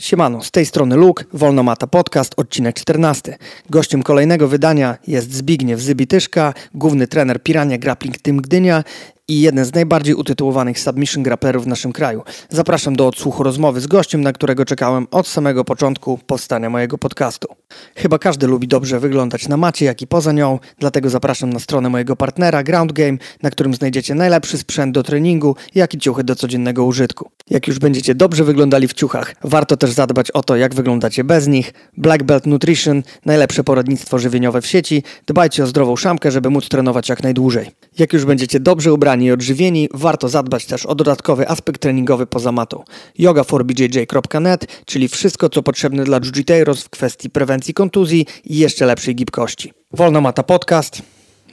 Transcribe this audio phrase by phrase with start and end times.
[0.00, 3.38] Siemano, z tej strony Luke, Wolnomata Podcast, odcinek 14.
[3.70, 8.84] Gościem kolejnego wydania jest Zbigniew Zybityszka, główny trener Pirania Grappling Team Gdynia
[9.30, 12.22] i jeden z najbardziej utytułowanych submission grapplerów w naszym kraju.
[12.48, 17.48] Zapraszam do odsłuchu rozmowy z gościem, na którego czekałem od samego początku powstania mojego podcastu.
[17.96, 21.88] Chyba każdy lubi dobrze wyglądać na macie, jak i poza nią, dlatego zapraszam na stronę
[21.88, 26.34] mojego partnera Ground Game, na którym znajdziecie najlepszy sprzęt do treningu, jak i ciuchy do
[26.34, 27.30] codziennego użytku.
[27.50, 31.48] Jak już będziecie dobrze wyglądali w ciuchach, warto też zadbać o to, jak wyglądacie bez
[31.48, 31.72] nich.
[31.96, 35.02] Black Belt Nutrition, najlepsze poradnictwo żywieniowe w sieci.
[35.26, 37.70] Dbajcie o zdrową szamkę, żeby móc trenować jak najdłużej.
[37.98, 42.52] Jak już będziecie dobrze ubrani i odżywieni, warto zadbać też o dodatkowy aspekt treningogy poza
[42.52, 42.84] matą.
[43.18, 49.72] yoga4bjj.net, czyli wszystko, co potrzebne dla jiu w kwestii prewencji kontuzji i jeszcze lepszej gibkości.
[49.92, 51.02] Wolno Mata Podcast.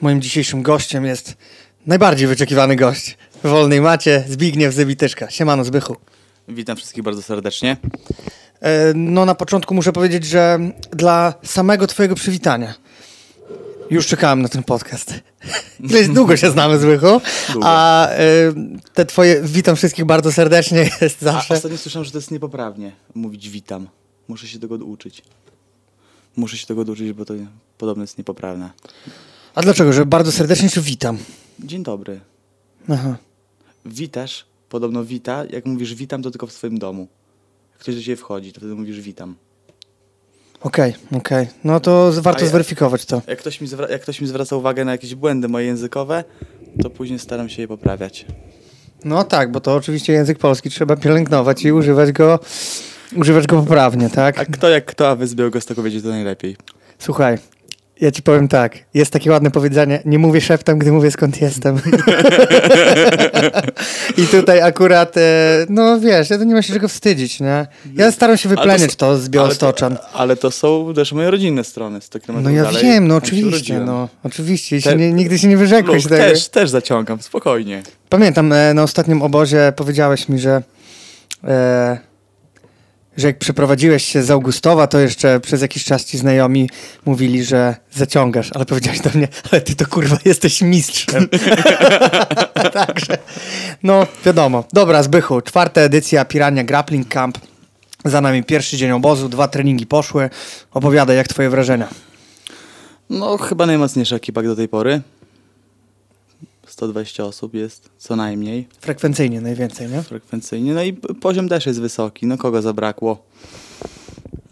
[0.02, 1.38] Moim dzisiejszym gościem jest
[1.86, 5.30] najbardziej wyczekiwany gość w Wolnej Macie, Zbigniew Zybityszka.
[5.30, 5.96] Siemano Zbychu.
[6.48, 7.78] Witam wszystkich bardzo serdecznie.
[8.62, 10.60] E, no na początku muszę powiedzieć, że
[10.92, 12.74] dla samego twojego przywitania
[13.90, 15.14] już czekałem na ten podcast.
[15.80, 17.22] Ileś długo się znamy, Zbychu.
[17.62, 18.54] A y,
[18.94, 21.54] te twoje witam wszystkich bardzo serdecznie jest zawsze.
[21.54, 23.88] A ostatnio słyszałem, że to jest niepoprawnie mówić witam.
[24.28, 25.22] Muszę się tego uczyć.
[26.36, 27.34] Muszę się tego uczyć, bo to
[27.78, 28.70] podobno jest niepoprawne.
[29.56, 29.94] A dlaczego?
[29.94, 31.18] Że bardzo serdecznie czy witam?
[31.60, 32.20] Dzień dobry.
[32.90, 33.18] Aha.
[33.86, 35.46] Witasz, podobno wita.
[35.46, 37.08] Jak mówisz witam, to tylko w swoim domu.
[37.72, 39.36] Jak ktoś do ciebie wchodzi, to wtedy mówisz witam.
[40.62, 41.44] Okej, okay, okej.
[41.44, 41.56] Okay.
[41.64, 43.22] No to warto ja, zweryfikować to.
[43.28, 46.24] Jak ktoś, mi jak ktoś mi zwraca uwagę na jakieś błędy moje językowe,
[46.84, 48.26] to później staram się je poprawiać.
[49.04, 52.40] No tak, bo to oczywiście język polski trzeba pielęgnować i używać go,
[53.16, 54.40] używać go poprawnie, tak?
[54.40, 56.58] A kto jak kto, a wy z Białegostoku wiedzieć to najlepiej.
[57.00, 57.38] Słuchaj,
[58.02, 61.78] ja ci powiem tak, jest takie ładne powiedzenie, nie mówię szeptem, gdy mówię skąd jestem.
[64.18, 67.68] I tutaj akurat, e, no wiesz, ja to nie ma się czego wstydzić, nie?
[67.96, 69.92] Ja staram się wypleniać to, to, z Białostoczan.
[69.92, 73.08] Ale to, ale to, są też moje rodzinne strony, 100 km No ja dalej, wiem,
[73.08, 76.18] no oczywiście, no oczywiście, Te, się nie, nigdy się nie wyrzekłeś tego.
[76.18, 77.84] Też, też zaciągam, spokojnie.
[78.10, 80.64] Pamiętam, e, na ostatnim obozie powiedziałeś mi, że
[81.44, 81.98] e,
[83.18, 86.70] że jak przeprowadziłeś się z Augustowa, to jeszcze przez jakiś czas ci znajomi
[87.06, 91.28] mówili, że zaciągasz, ale powiedziałeś do mnie, ale ty to kurwa jesteś mistrzem.
[92.74, 93.18] Także,
[93.84, 94.64] no wiadomo.
[94.74, 97.38] Dobra, Zbychu, czwarta edycja Pirania Grappling Camp.
[98.06, 100.30] Za nami pierwszy dzień obozu, dwa treningi poszły.
[100.74, 101.88] Opowiadaj, jak twoje wrażenia?
[103.10, 105.02] No, chyba najmocniejsza ekipa do tej pory.
[106.78, 108.68] 120 osób jest co najmniej.
[108.80, 110.02] Frekwencyjnie najwięcej, nie?
[110.02, 110.74] Frekwencyjnie.
[110.74, 112.26] No i poziom też jest wysoki.
[112.26, 113.24] No kogo zabrakło?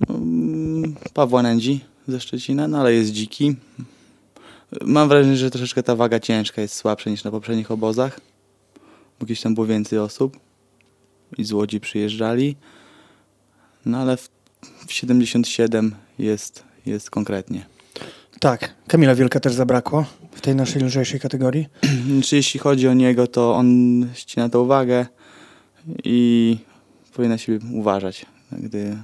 [0.10, 3.56] Mm, Pawła Nędzi ze Szczecina, no ale jest dziki.
[4.82, 8.20] Mam wrażenie, że troszeczkę ta waga ciężka jest słabsza niż na poprzednich obozach.
[9.20, 10.40] Bo gdzieś tam było więcej osób
[11.38, 12.56] i z Łodzi przyjeżdżali.
[13.86, 14.30] No ale w,
[14.88, 17.75] w 77 jest, jest konkretnie.
[18.40, 21.68] Tak, Kamila Wielka też zabrakło w tej naszej lżejszej kategorii.
[22.26, 23.68] Czy jeśli chodzi o niego, to on
[24.14, 25.06] ścina to uwagę
[26.04, 26.58] i
[27.14, 28.98] powinna się uważać, gdy,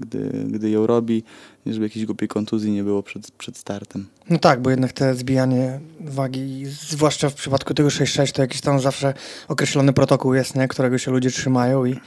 [0.00, 1.24] gdy, gdy ją robi,
[1.66, 4.06] żeby jakiejś głupiej kontuzji nie było przed, przed startem.
[4.30, 8.80] No tak, bo jednak te zbijanie wagi, zwłaszcza w przypadku tego 6-6, to jakiś tam
[8.80, 9.14] zawsze
[9.48, 10.68] określony protokół jest, nie?
[10.68, 12.00] którego się ludzie trzymają i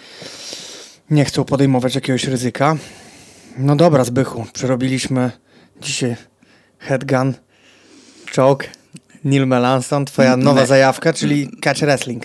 [1.10, 2.78] nie chcą podejmować jakiegoś ryzyka.
[3.58, 5.32] No dobra, Zbychu, przerobiliśmy
[5.82, 6.16] dzisiaj
[6.86, 7.34] headgun,
[8.36, 8.68] choke,
[9.24, 12.24] Neil Melanson, twoja nowa zajawka, czyli catch wrestling.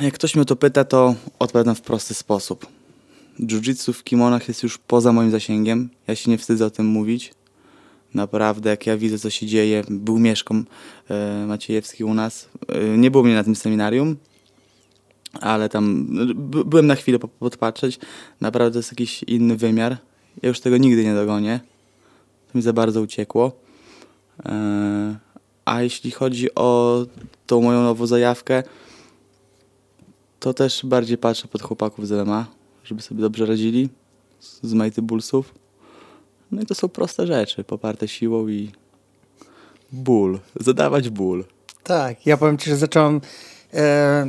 [0.00, 2.66] Jak ktoś mnie to pyta, to odpowiadam w prosty sposób.
[3.40, 5.90] Jiu-jitsu w kimonach jest już poza moim zasięgiem.
[6.08, 7.34] Ja się nie wstydzę o tym mówić.
[8.14, 10.64] Naprawdę, jak ja widzę, co się dzieje, był Mieszką
[11.10, 12.48] e, Maciejewski u nas.
[12.68, 14.16] E, nie było mnie na tym seminarium,
[15.40, 16.06] ale tam
[16.44, 17.98] byłem na chwilę podpatrzeć.
[18.40, 19.96] Naprawdę to jest jakiś inny wymiar.
[20.42, 21.60] Ja już tego nigdy nie dogonię
[22.56, 23.52] mi za bardzo uciekło.
[24.46, 25.16] E,
[25.64, 26.98] a jeśli chodzi o
[27.46, 28.62] tą moją nową zajawkę,
[30.40, 32.46] to też bardziej patrzę pod chłopaków z MMA,
[32.84, 33.88] żeby sobie dobrze radzili
[34.40, 35.54] z Mighty Bullsów.
[36.50, 38.70] No i to są proste rzeczy, poparte siłą i
[39.92, 41.44] ból, zadawać ból.
[41.82, 43.20] Tak, ja powiem Ci, że zacząłem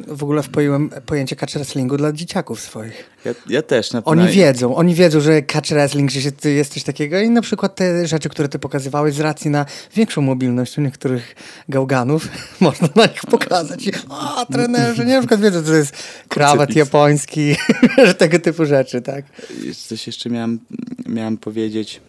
[0.08, 3.10] w ogóle wpoiłem pojęcie catch wrestlingu dla dzieciaków swoich.
[3.26, 3.94] Ja, ja też.
[3.94, 7.42] Na oni wiedzą, oni wiedzą, że catch wrestling, że ty jest coś takiego i na
[7.42, 9.66] przykład te rzeczy, które ty pokazywałeś z racji na
[9.96, 11.36] większą mobilność u niektórych
[11.70, 12.28] gałganów,
[12.60, 13.90] można na nich pokazać.
[14.10, 15.96] A, trenerzy, nie na przykład wiedzą, że to jest
[16.28, 17.56] krawat japoński,
[18.06, 19.26] że tego typu rzeczy, tak?
[19.88, 20.60] Coś jeszcze miałem,
[21.06, 22.02] miałem powiedzieć.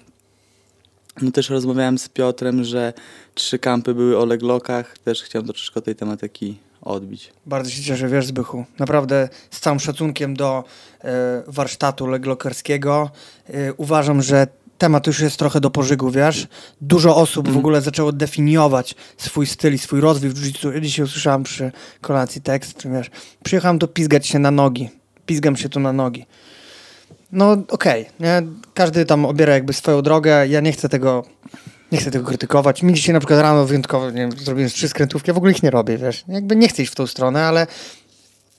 [1.23, 2.93] No też rozmawiałem z Piotrem, że
[3.35, 4.99] trzy kampy były o leglokach.
[4.99, 7.33] Też chciałem troszeczkę o tej tematyki odbić.
[7.47, 8.65] Bardzo się cieszę, wiesz Zbychu.
[8.79, 10.65] Naprawdę z całym szacunkiem do
[11.05, 13.11] e, warsztatu leglokerskiego
[13.49, 14.47] e, uważam, że
[14.79, 16.47] temat już jest trochę do pożygu, wiesz.
[16.81, 17.59] Dużo osób w Mhm.
[17.59, 20.75] ogóle zaczęło definiować swój styl i swój rozwój w.
[20.75, 23.11] Ja dzisiaj usłyszałem przy kolacji tekst, wiesz,
[23.45, 24.91] przyjechałem tu pizgać się na nogi.
[25.27, 26.27] Pizgam się tu na nogi.
[27.33, 28.43] No okej, nie?
[28.75, 30.47] każdy tam obiera jakby swoją drogę.
[30.47, 31.25] Ja nie chcę tego,
[31.93, 32.82] nie chcę tego krytykować.
[32.82, 35.62] Mi dzisiaj na przykład rano wyjątkowo, nie wiem, zrobiłem trzy skrętówki, ja w ogóle ich
[35.62, 36.25] nie robię, wiesz.
[36.29, 37.67] Jakby nie chcę iść w tą stronę, ale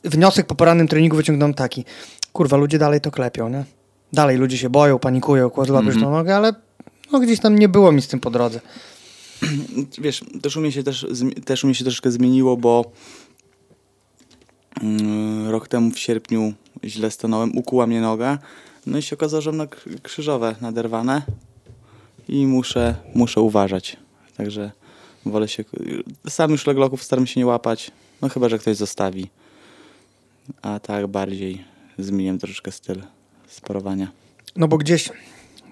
[0.04, 1.86] wniosek po porannym treningu wyciągnąłem taki.
[2.34, 3.64] Kurwa, ludzie dalej to klepią, nie?
[4.14, 5.88] Dalej ludzie się boją, panikują, kładą Mhm.
[5.98, 6.54] mm tą nogę, ale
[7.12, 8.60] no gdzieś tam nie było mi z tym po drodze.
[10.02, 11.08] Wiesz, też u mnie się też,
[11.46, 12.92] też u mnie się troszkę zmieniło, bo
[14.82, 16.54] mm, rok temu w sierpniu
[16.84, 18.38] źle stanąłem, ukuła mnie noga,
[18.86, 19.68] no i się okazało, że mam na
[20.04, 21.22] krzyżowe naderwane
[22.30, 23.98] i muszę, muszę uważać.
[24.38, 24.72] Także
[25.26, 25.64] wolę się,
[26.30, 27.92] sam już legloków staram się nie łapać,
[28.22, 29.30] no chyba, że ktoś zostawi.
[30.62, 31.64] A tak bardziej
[31.98, 33.02] zmieniłem troszeczkę styl
[33.48, 34.12] sparowania.
[34.56, 35.10] No bo gdzieś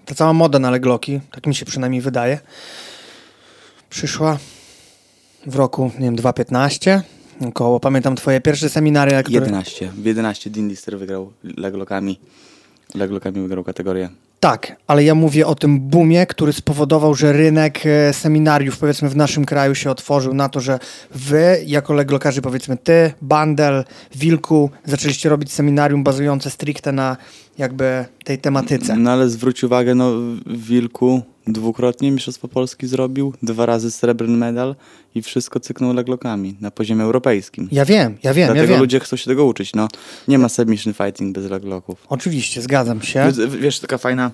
[0.05, 2.39] ta cała moda na legloki, tak mi się przynajmniej wydaje,
[3.89, 4.37] przyszła
[5.45, 7.01] w roku, nie wiem, 2015.
[7.47, 9.39] Około, pamiętam twoje pierwsze seminaria, które...
[9.39, 9.91] 11.
[9.91, 12.19] W 11 Dean Lister wygrał leglokami.
[12.95, 14.09] Leglokami wygrał kategorię.
[14.39, 19.15] Tak, ale ja mówię o tym boomie, który spowodował, że rynek e, seminariów, powiedzmy, w
[19.15, 20.79] naszym kraju się otworzył na to, że
[21.11, 23.83] wy, jako leglokarzy, powiedzmy ty, Bandel,
[24.15, 27.17] Wilku, zaczęliście robić seminarium bazujące stricte na
[27.57, 28.95] jakby tej tematyce.
[28.95, 30.11] No ale zwróć uwagę, no
[30.45, 34.75] Wilku dwukrotnie Mistrzostwo Polski zrobił, dwa razy srebrny medal
[35.15, 37.67] i wszystko cyknął leglokami na poziomie europejskim.
[37.71, 38.79] Ja wiem, ja wiem, Dlatego ja wiem.
[38.79, 39.73] ludzie chcą się tego uczyć.
[39.75, 39.87] No,
[40.27, 42.05] nie ma submission fighting bez legloków.
[42.09, 43.31] Oczywiście, zgadzam się.
[43.37, 44.31] Wiesz, wiesz, taka fajna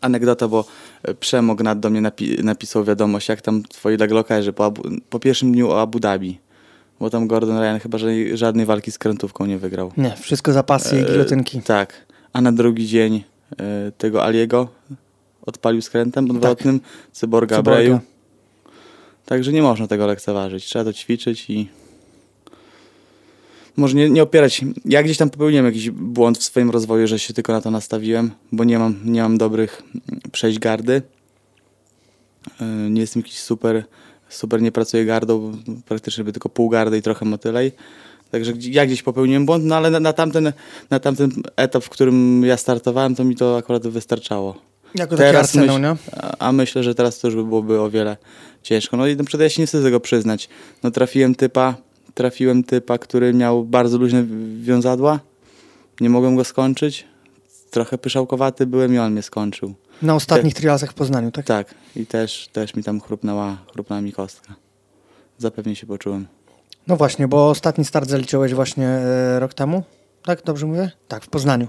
[0.00, 0.64] anegdota, bo
[1.02, 5.18] e, Przemo Gnat do mnie napi- napisał wiadomość, jak tam twoi leglokerzy po, Abu- po
[5.20, 6.38] pierwszym dniu o Abu Dhabi.
[7.00, 9.92] Bo tam Gordon Ryan chyba że żadnej walki z krętówką nie wygrał.
[9.96, 11.62] Nie, wszystko zapasy i E, gilotynki.
[11.62, 12.06] Tak.
[12.32, 13.24] A na drugi dzień
[13.60, 14.68] e, tego Aliego
[15.46, 16.80] odpalił skrętem odwrotnym
[17.12, 17.78] Cyborga Cyborga.
[17.78, 18.00] Abreju.
[19.26, 20.64] Także nie można tego lekceważyć.
[20.64, 21.68] Trzeba to ćwiczyć i
[23.76, 24.64] może nie, nie opierać.
[24.84, 28.30] Ja gdzieś tam popełniłem jakiś błąd w swoim rozwoju, że się tylko na to nastawiłem,
[28.52, 31.02] bo nie mam, nie mam dobrych mm, przejść gardy.
[32.60, 33.84] E, Nie jestem jakiś super,
[34.28, 35.52] super nie pracuję gardą,
[35.86, 37.72] praktycznie by tylko pół gardy i trochę motylej.
[38.30, 40.52] Także ja gdzieś popełniłem błąd, no ale na, na, tamten,
[40.90, 44.71] na tamten etap, w którym ja startowałem, to mi to akurat wystarczało.
[44.94, 45.96] Jako taki teraz arsenał, myśl- nie?
[46.38, 48.16] A, myślę, że teraz to już by byłoby o wiele
[48.62, 48.96] ciężko.
[48.96, 50.48] No i na przykład ja się nie chcę tego przyznać.
[50.82, 51.74] No trafiłem typa,
[52.14, 54.24] trafiłem typa, który miał bardzo luźne
[54.60, 55.20] wiązadła.
[56.00, 57.06] Nie mogłem go skończyć.
[57.70, 59.74] Trochę pyszałkowaty byłem i on mnie skończył.
[60.02, 61.46] Na ostatnich trialsach w Poznaniu, tak?
[61.46, 61.74] Tak.
[61.96, 64.54] I też, też mi tam chrupnęła, chrupnęła mi kostka.
[65.38, 66.26] Zapewnie się poczułem.
[66.86, 69.82] No właśnie, bo ostatni start zaliczyłeś właśnie e, rok temu,
[70.24, 70.42] tak?
[70.44, 70.90] Dobrze mówię?
[71.08, 71.68] Tak, w Poznaniu.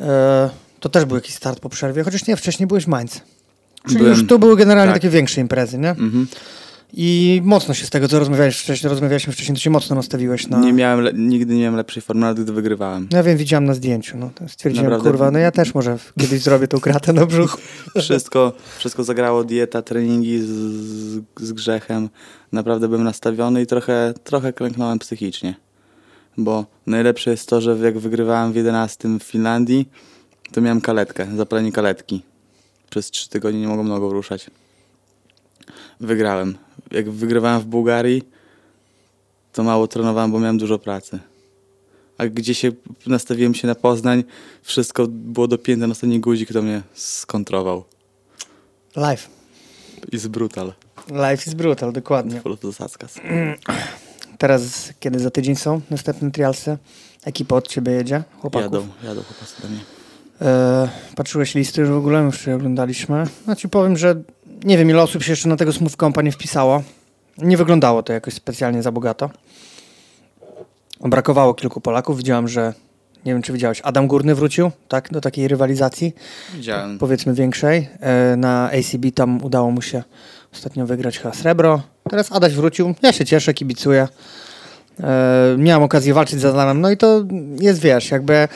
[0.00, 0.50] E,
[0.84, 3.20] to też był jakiś start po przerwie, chociaż nie, wcześniej byłeś w Mainz.
[3.86, 5.02] Czyli Byłem- już tu były generalnie tak.
[5.02, 5.90] takie większe imprezy, nie?
[5.90, 6.26] Mhm.
[6.92, 10.58] I mocno się z tego, co rozmawiałeś wcześniej, rozmawialiśmy wcześniej, to się mocno nastawiłeś na...
[10.60, 13.08] Nie miałem, nigdy nie miałem lepszej formy, nawet gdy wygrywałem.
[13.10, 15.10] No ja wiem, widziałem na zdjęciu, no to stwierdziłem, Naprawdę?
[15.10, 17.58] kurwa, no ja też może kiedyś zrobię tą kratę na brzuchu.
[18.00, 22.08] Wszystko, wszystko zagrało, dieta, treningi z, z, z grzechem.
[22.52, 25.54] Naprawdę byłem nastawiony i trochę, trochę klęknąłem psychicznie.
[26.38, 29.88] Bo najlepsze jest to, że jak wygrywałem w 11 w Finlandii,
[30.54, 32.22] to miałem kaletkę, zapalenie kaletki.
[32.90, 34.50] Przez trzy tygodnie nie mogłem nogą ruszać.
[36.00, 36.58] Wygrałem.
[36.90, 38.22] Jak wygrywałem w Bułgarii,
[39.52, 41.18] to mało trenowałem, bo miałem dużo pracy.
[42.18, 42.72] A gdzie się
[43.06, 44.24] nastawiłem się na Poznań,
[44.62, 47.84] wszystko było dopięte na ostatni guzik, kto mnie skontrował.
[48.96, 49.28] Life.
[50.12, 50.72] Is brutal.
[51.08, 52.42] Life is brutal, dokładnie.
[52.72, 53.14] Saskas.
[54.38, 56.78] Teraz, kiedy za tydzień są następne trialsy,
[57.24, 58.72] ekipa od ciebie jedzie, chłopaków.
[58.72, 60.03] Jadą, jadą chłopacy do mnie.
[60.42, 63.24] E, patrzyłeś listy już w ogóle, już je oglądaliśmy.
[63.46, 64.14] No ci powiem, że
[64.64, 66.82] nie wiem ile osób się jeszcze na tego Smooth Company wpisało.
[67.38, 69.30] Nie wyglądało to jakoś specjalnie za bogato.
[71.00, 72.16] Brakowało kilku Polaków.
[72.16, 72.74] Widziałem, że
[73.24, 76.12] nie wiem czy widziałeś, Adam Górny wrócił, tak, do takiej rywalizacji,
[76.54, 76.98] Widziałem.
[76.98, 77.88] powiedzmy większej.
[78.00, 80.02] E, na ACB tam udało mu się
[80.52, 81.82] ostatnio wygrać chyba srebro.
[82.10, 84.08] Teraz Adaś wrócił, ja się cieszę, kibicuję.
[85.00, 87.24] E, miałem okazję walczyć z Adamem, no i to
[87.60, 88.48] jest, wiesz, jakby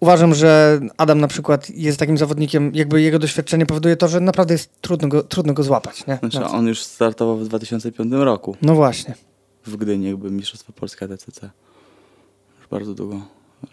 [0.00, 4.54] uważam, że Adam na przykład jest takim zawodnikiem, jakby jego doświadczenie powoduje to, że naprawdę
[4.54, 6.18] jest trudno go, trudno go złapać, nie?
[6.18, 9.14] Znaczy, on już startował w 2005 roku no właśnie.
[9.66, 11.50] w Gdyni, jakby Mistrzostwo Polskie DCC.
[12.58, 13.16] Już bardzo długo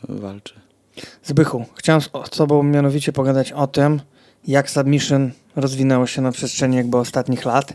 [0.10, 0.54] e, walczy.
[1.24, 4.02] Zbychu, chciałem z z tobą mianowicie pogadać o tym,
[4.48, 7.74] jak submission rozwinęło się na przestrzeni jakby ostatnich lat,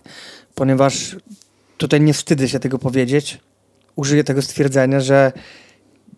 [0.55, 1.17] ponieważ
[1.77, 3.41] tutaj nie wstydzę się tego powiedzieć,
[3.97, 5.33] użyję tego stwierdzenia, że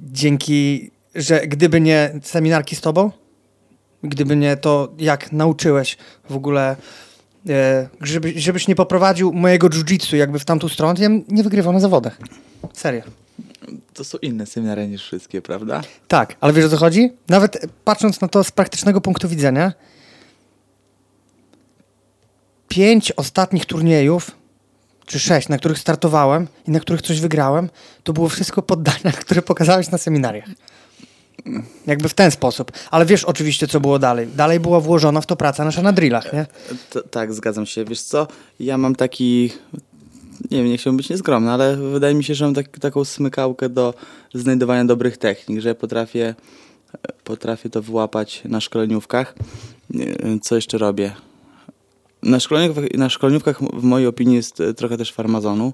[0.01, 3.11] dzięki, że gdyby nie seminarki z tobą,
[4.03, 5.97] gdyby nie to, jak nauczyłeś
[6.31, 6.77] w ogóle,
[7.49, 11.73] e, żeby, żebyś nie poprowadził mojego jiu-jitsu jakby w tamtą stronę, ja bym nie wygrywał
[11.73, 12.19] na zawodach.
[12.73, 13.03] Serio.
[13.95, 15.83] To są inne seminaria niż wszystkie, prawda?
[16.09, 17.13] Tak, ale wiesz o co chodzi?
[17.29, 19.73] Nawet patrząc na to z praktycznego punktu widzenia,
[22.69, 24.31] pięć ostatnich turniejów,
[25.07, 27.71] czy sześć, na których startowałem i na których coś wygrałem,
[28.03, 30.49] to było wszystko poddania, które pokazałeś na seminariach.
[31.87, 32.73] Jakby w ten sposób.
[32.91, 34.29] Ale wiesz oczywiście, co było dalej.
[34.37, 36.47] Dalej była włożona w to praca nasza na drillach, nie?
[37.11, 37.85] Tak, zgadzam się.
[37.85, 38.27] Wiesz co,
[38.61, 39.53] ja mam taki,
[40.51, 43.69] nie wiem, nie chciałbym być nieskromny, ale wydaje mi się, że mam tak, taką smykałkę
[43.69, 43.95] do
[44.35, 46.35] znajdowania dobrych technik, że potrafię,
[47.25, 49.35] potrafię to wyłapać na szkoleniówkach.
[50.43, 51.13] Co jeszcze robię?
[52.23, 55.73] Na szkoleniówkach, na szkoleniówkach w mojej opinii jest trochę też farmazonu,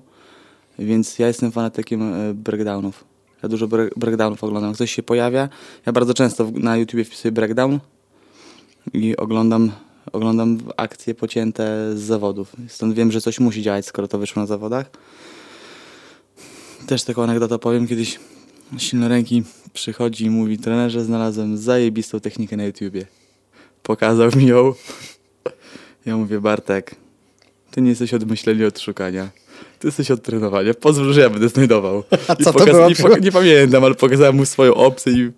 [0.78, 3.11] więc ja jestem fanatykiem e, breakdownów.
[3.42, 4.70] Ja dużo bre- breakdownów oglądam.
[4.70, 5.48] Jak coś się pojawia,
[5.86, 7.78] ja bardzo często na YouTubie wpisuję breakdown
[8.92, 9.72] i oglądam,
[10.12, 12.52] oglądam akcje pocięte z zawodów.
[12.68, 14.90] Stąd wiem, że coś musi działać, skoro to wyszło na zawodach.
[16.86, 17.88] Też taką anegdotę powiem.
[17.88, 18.20] Kiedyś
[18.78, 23.06] silnoręki przychodzi i mówi, trenerze, znalazłem zajebistą technikę na YouTubie.
[23.82, 24.74] Pokazał mi ją.
[26.06, 26.96] Ja mówię, Bartek,
[27.70, 29.30] ty nie jesteś od myślenia, od szukania.
[29.82, 30.74] Ty jesteś od trenowania.
[30.74, 32.02] Pozwól, że ja będę znajdował.
[32.28, 32.88] A I co to pokaz- było?
[32.88, 35.30] i poka- nie pamiętam, ale pokazałem mu swoją opcję i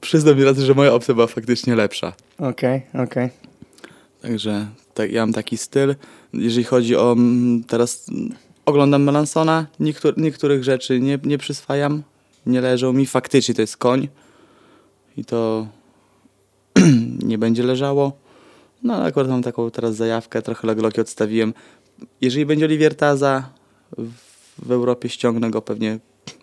[0.00, 2.12] przyznam mi raz, że moja opcja była faktycznie lepsza.
[2.38, 3.30] Okej, okej.
[4.22, 5.94] Także tak, ja mam taki styl.
[6.32, 8.34] Jeżeli chodzi o mm, teraz mm,
[8.66, 12.02] oglądam Melansona, niektór, niektórych rzeczy nie, nie przyswajam,
[12.46, 13.06] nie leżą mi.
[13.06, 14.08] Faktycznie to jest koń
[15.16, 15.66] i to
[17.30, 18.12] nie będzie leżało.
[18.82, 21.54] No ale akurat mam taką teraz zajawkę, trochę legloki odstawiłem.
[22.20, 23.48] Jeżeli będzie Olivier Taza,
[23.98, 25.98] w, Europie ściągnę go pewnie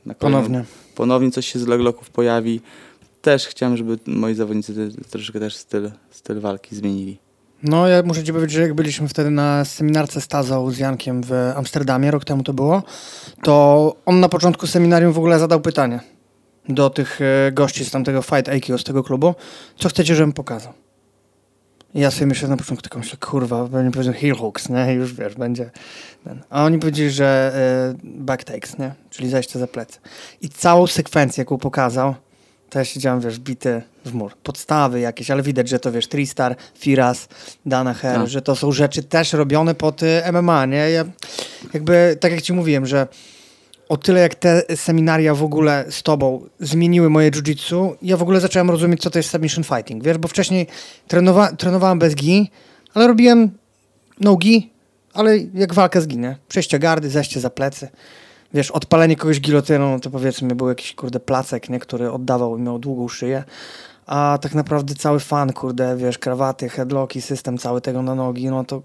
[0.06, 0.64] na kolejną- Ponownie.
[0.96, 2.62] ponownie coś się z legloków pojawi.
[3.22, 7.18] Też chciałem, żeby moi zawodnicy troszeczkę też styl, styl walki zmienili.
[7.64, 11.22] No, ja muszę ci powiedzieć, że jak byliśmy wtedy na seminarce z Tazą z Jankiem
[11.24, 12.84] w Amsterdamie, rok temu to było,
[13.44, 16.00] to on na początku seminarium w ogóle zadał pytanie
[16.70, 19.36] do tych e, gości z tamtego Fight IQ, z tego klubu,
[19.78, 20.74] co chcecie, żebym pokazał.
[21.96, 24.94] Ja sobie myślę na początku, taką myślę, kurwa, będzie powiedział heel hooks, nie?
[24.94, 25.70] Już wiesz, będzie
[26.24, 26.42] ten.
[26.50, 27.54] A oni powiedzieli, że
[27.94, 28.94] e, back takes, nie?
[29.10, 30.00] Czyli zajście za plecy.
[30.42, 32.16] I całą sekwencję, jaką pokazał,
[32.70, 34.32] to ja siedziałem, wiesz, bity w mur.
[34.44, 37.28] Podstawy jakieś, ale widać, że to, wiesz, Tristar, Firas,
[37.66, 38.28] Danaher, Tak.
[38.28, 40.90] że to są rzeczy też robione pod y, MMA, nie?
[40.92, 41.06] Ja
[41.74, 43.08] jakby, tak jak ci mówiłem, że
[43.90, 48.40] o tyle jak te seminaria w ogóle z tobą zmieniły moje jiu-jitsu, ja w ogóle
[48.40, 50.68] zacząłem rozumieć, co to jest submission fighting, wiesz, bo wcześniej
[51.08, 52.52] trenowa trenowałem bez gi,
[52.94, 53.52] ale robiłem
[54.20, 54.74] no gi,
[55.14, 56.38] ale jak walkę z gi, nie?
[56.48, 57.88] Przejście gardy, zejście za plecy.
[58.54, 61.80] Wiesz, odpalenie kogoś gilotyną, to powiedzmy był jakiś, kurde, placek, nie?
[61.80, 63.44] Który oddawał i miał długą szyję.
[64.06, 68.64] A tak naprawdę cały fan, kurde, wiesz, krawaty, headlocki, system cały tego na nogi, no
[68.64, 68.82] to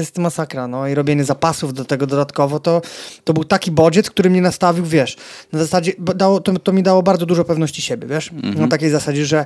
[0.00, 2.82] jest masakra, no i robienie zapasów do tego dodatkowo, to,
[3.24, 5.16] to był taki bodziec, który mnie nastawił, wiesz,
[5.52, 9.26] na zasadzie, dało, to, to mi dało bardzo dużo pewności siebie, wiesz, na takiej zasadzie,
[9.26, 9.44] że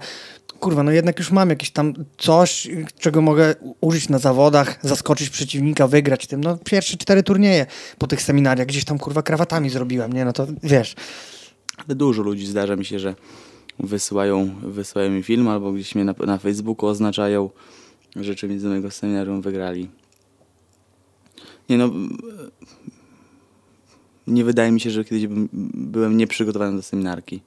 [0.61, 5.89] kurwa, no jednak już mam jakieś tam coś, czego mogę użyć na zawodach, zaskoczyć przeciwnika,
[5.89, 7.67] wygrać tym, no pierwsze cztery turnieje
[7.99, 10.95] po tych seminariach gdzieś tam, kurwa, krawatami zrobiłem, nie, no to wiesz,
[11.87, 13.15] Ale dużo ludzi zdarza mi się, że
[13.79, 17.51] wysyłają, wysyłają mi film albo gdzieś mnie na, na Facebooku oznaczają,
[18.17, 19.89] że czymś z mojego seminarium wygrali.
[21.69, 21.91] Nie no,
[24.27, 25.27] nie wydaje mi się, że kiedyś
[25.75, 27.41] byłem nieprzygotowany do seminarki.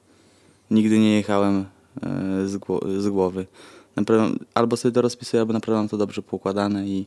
[0.70, 1.64] Nigdy nie jechałem
[2.02, 3.46] e, z, gło- z głowy.
[3.96, 7.06] Naprawdę, albo sobie to rozpisuję, albo naprawdę mam to dobrze poukładane i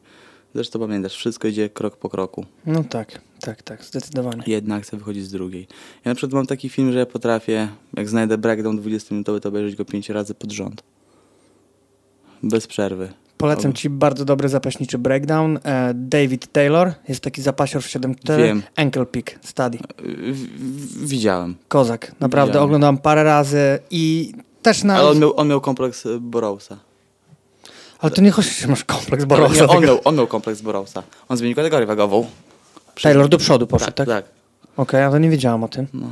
[0.55, 2.45] zresztą pamiętasz, wszystko idzie krok po kroku.
[2.65, 4.43] no tak, tak, tak, zdecydowanie.
[4.47, 5.67] Jedna akcja wychodzi z drugiej.
[6.05, 9.75] Ja na przykład mam taki film, że ja potrafię, jak znajdę breakdown 20-minutowy, to obejrzeć
[9.75, 10.83] go 5 razy pod rząd.
[12.43, 13.13] Bez przerwy.
[13.43, 15.59] Polecam ci bardzo dobry zapaśniczy breakdown.
[15.63, 18.37] E, David Taylor, jest taki zapasior w 7.4.
[18.37, 18.63] Wiem.
[18.75, 19.77] Ankle Pick Study.
[19.77, 21.55] W- w- widziałem.
[21.67, 22.11] Kozak.
[22.19, 22.65] Naprawdę Widziałem.
[22.65, 24.95] oglądałem parę razy i też na...
[24.95, 26.77] Ale on miał, on miał kompleks e, Borowsa.
[27.99, 29.55] Ale to nie chodzi, że masz kompleks Ale Borosa.
[29.55, 31.03] nie, on, tego- miał, on miał kompleks Borowsa.
[31.29, 32.25] On zmienił kategorię wagową.
[33.01, 34.25] Taylor do przodu poszedł, Tak, tak?
[34.25, 34.25] tak.
[34.77, 35.87] Okej, ale nie wiedziałam o tym.
[35.93, 36.07] No.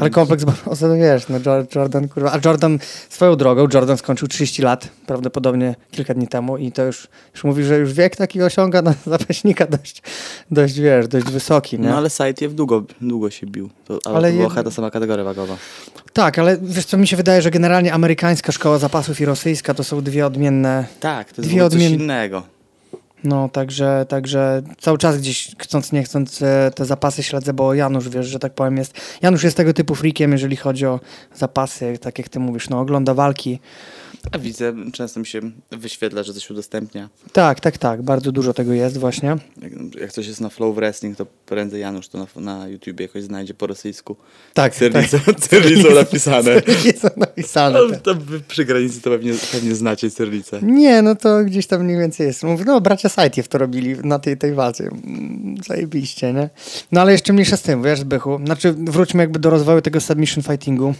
[0.00, 2.32] Ale kompleks Borosa, no wiesz, no Jor- Jordan, kurwa.
[2.32, 2.78] A Jordan
[3.08, 7.64] swoją drogą, Jordan skończył 30 lat, prawdopodobnie kilka dni temu i to już, już mówi,
[7.64, 10.02] że już wiek taki osiąga na zapaśnika dość,
[10.50, 11.88] dość, wiesz, dość wysoki, nie?
[11.88, 13.70] No ale Saitiew długo, długo się bił.
[13.84, 15.56] To, ale to była chyba ta sama kategoria wagowa.
[16.12, 19.84] Tak, ale wiesz co, mi się wydaje, że generalnie amerykańska szkoła zapasów i rosyjska to
[19.84, 20.84] są dwie odmienne...
[21.00, 22.42] Tak, to jest Dwie odmienne- innego.
[23.24, 28.08] No, także, także cały czas gdzieś chcąc, nie chcąc e, te zapasy śledzę, bo Janusz,
[28.08, 31.00] wiesz, że tak powiem jest, Janusz jest tego typu freakiem, jeżeli chodzi o
[31.34, 33.58] zapasy, tak jak ty mówisz, no ogląda walki.
[34.32, 35.40] A widzę, często mi się
[35.70, 37.08] wyświetla, że coś udostępnia.
[37.32, 39.36] Tak, tak, tak, bardzo dużo tego jest właśnie.
[39.62, 43.22] Jak, jak coś jest na Flow Wrestling, to prędzej Janusz to na, na YouTube jakoś
[43.22, 44.16] znajdzie po rosyjsku.
[44.54, 45.40] Tak, Cyrylicą, tak.
[45.40, 46.62] cyrylicą napisane.
[47.36, 47.78] Napisane.
[47.78, 48.02] Ale tak.
[48.02, 48.14] to
[48.48, 50.58] przy granicy to pewnie, pewnie znacie cyrylicę.
[50.62, 52.42] Nie, no to gdzieś tam mniej więcej jest.
[52.42, 54.84] Mówię, no bracia Sajtiew to robili na tej, tej walce.
[54.84, 56.50] Mm, Zajebiście, nie?
[56.92, 58.40] No ale jeszcze mniejsza z tym, wiesz, Zbychu.
[58.44, 60.94] Znaczy wróćmy jakby do rozwoju tego submission fightingu.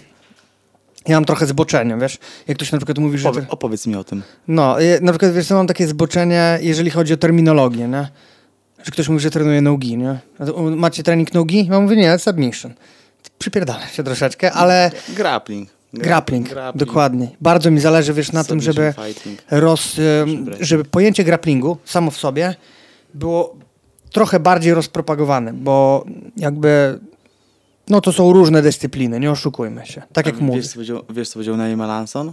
[1.09, 2.19] Ja mam trochę zboczenia, wiesz?
[2.49, 3.29] Jak ktoś na przykład mówi, że...
[3.29, 4.23] Opowie, opowiedz mi o tym.
[4.49, 8.09] No, na przykład wiesz, mam takie zboczenie, jeżeli chodzi o terminologię, nie?
[8.85, 10.19] Że ktoś mówi, że trenuje nogi, nie?
[10.77, 11.67] Macie trening nogi?
[11.71, 12.75] Ja mówię, nie, submission.
[13.39, 15.74] Przypierdolę się troszeczkę, ale Grappling.
[15.95, 17.29] Gra- grappling, dokładnie.
[17.41, 19.43] Bardzo mi zależy, wiesz, na tym, żeby Fighting.
[19.51, 19.97] roz,
[20.61, 22.55] żeby pojęcie grapplingu samo w sobie
[23.15, 23.57] było
[24.13, 26.05] trochę bardziej rozpropagowane, bo
[26.37, 26.99] jakby
[27.89, 30.03] no to są różne dyscypliny, nie oszukujmy się.
[30.13, 30.57] Tak jak A mówię.
[30.61, 32.33] wiesz, co powiedział, wiesz, co powiedział Naima Lanson?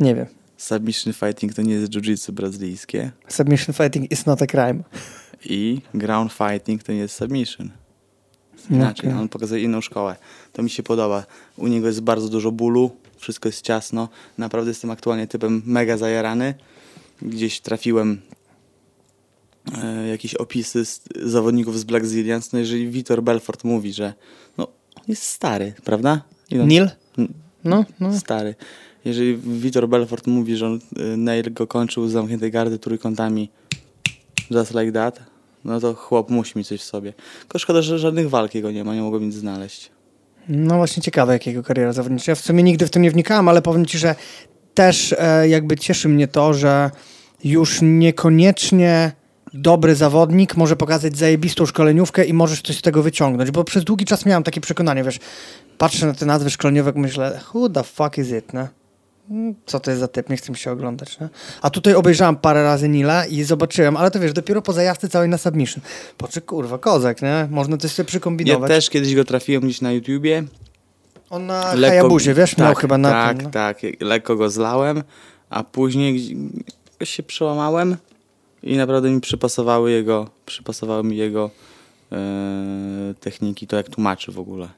[0.00, 0.26] Nie wiem.
[0.56, 4.82] Submission fighting to nie jest jiu-jitsu brazylijskie Submission fighting is not a crime.
[5.44, 7.70] i ground fighting to nie jest submission.
[8.70, 9.20] Inaczej, Okej.
[9.22, 10.16] on pokazuje inną szkołę.
[10.52, 11.26] To mi się podoba.
[11.56, 14.08] U niego jest bardzo dużo bólu, wszystko jest ciasno.
[14.38, 16.54] Naprawdę jestem aktualnie typem mega zajarany.
[17.22, 18.20] Gdzieś trafiłem
[19.82, 22.52] e, jakieś opisy z, zawodników z Black Zillions.
[22.52, 24.14] No jeżeli Vitor Belfort mówi, że
[24.58, 24.66] no,
[24.96, 26.22] on jest stary, prawda?
[26.50, 26.90] Ile Neil?
[27.64, 28.18] No, no.
[28.18, 28.54] Stary.
[29.04, 33.48] Jeżeli Vitor Belfort mówi, że on, y, Nail go kończył z zamkniętej gardy trójkątami
[34.50, 35.22] just like that,
[35.64, 37.12] no to chłop musi mieć coś w sobie.
[37.40, 39.90] Tylko szkoda, że żadnych walk jego nie ma, nie mogłem nic znaleźć.
[40.48, 42.32] No właśnie ciekawe, jakiego kariera zawodnicza.
[42.32, 44.14] Ja w sumie nigdy w tym nie wnikałem, ale powiem ci, że
[44.74, 46.90] też e, jakby cieszy mnie to, że
[47.44, 49.12] już niekoniecznie
[49.54, 54.04] dobry zawodnik może pokazać zajebistą szkoleniówkę i możesz coś z tego wyciągnąć, bo przez długi
[54.04, 55.18] czas miałem takie przekonanie, wiesz,
[55.78, 58.81] patrzę na te nazwy szkoleniówek, myślę, who the fuck is it, nie?
[59.30, 61.28] Mm, Co to jest za typ, nie chcę mi się oglądać, nie?
[61.62, 65.28] A tutaj obejrzałem parę razy Nila i zobaczyłem, ale to wiesz, dopiero po zajawce całej
[65.28, 65.82] na submission.
[66.18, 67.48] Poczy, kurwa, kozak, nie?
[67.50, 68.68] Można coś sobie Ja przykombinować.
[68.68, 70.44] też kiedyś go trafiłem gdzieś na YouTubie.
[71.30, 73.44] On na Hayabusie, wiesz, miał chyba na tak, tym.
[73.44, 73.50] No.
[73.50, 75.02] Tak, lekko go zlałem,
[75.50, 76.36] a później
[77.04, 77.96] się przełamałem
[78.62, 81.50] i naprawdę mi przypasowały jego, przypasowały mi jego
[82.12, 84.68] e, techniki, to jak tłumaczy w ogóle.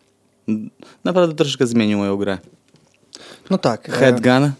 [1.04, 2.38] Naprawdę troszeczkę zmienił moją grę.
[3.50, 3.88] No tak.
[3.88, 4.52] e, Headgun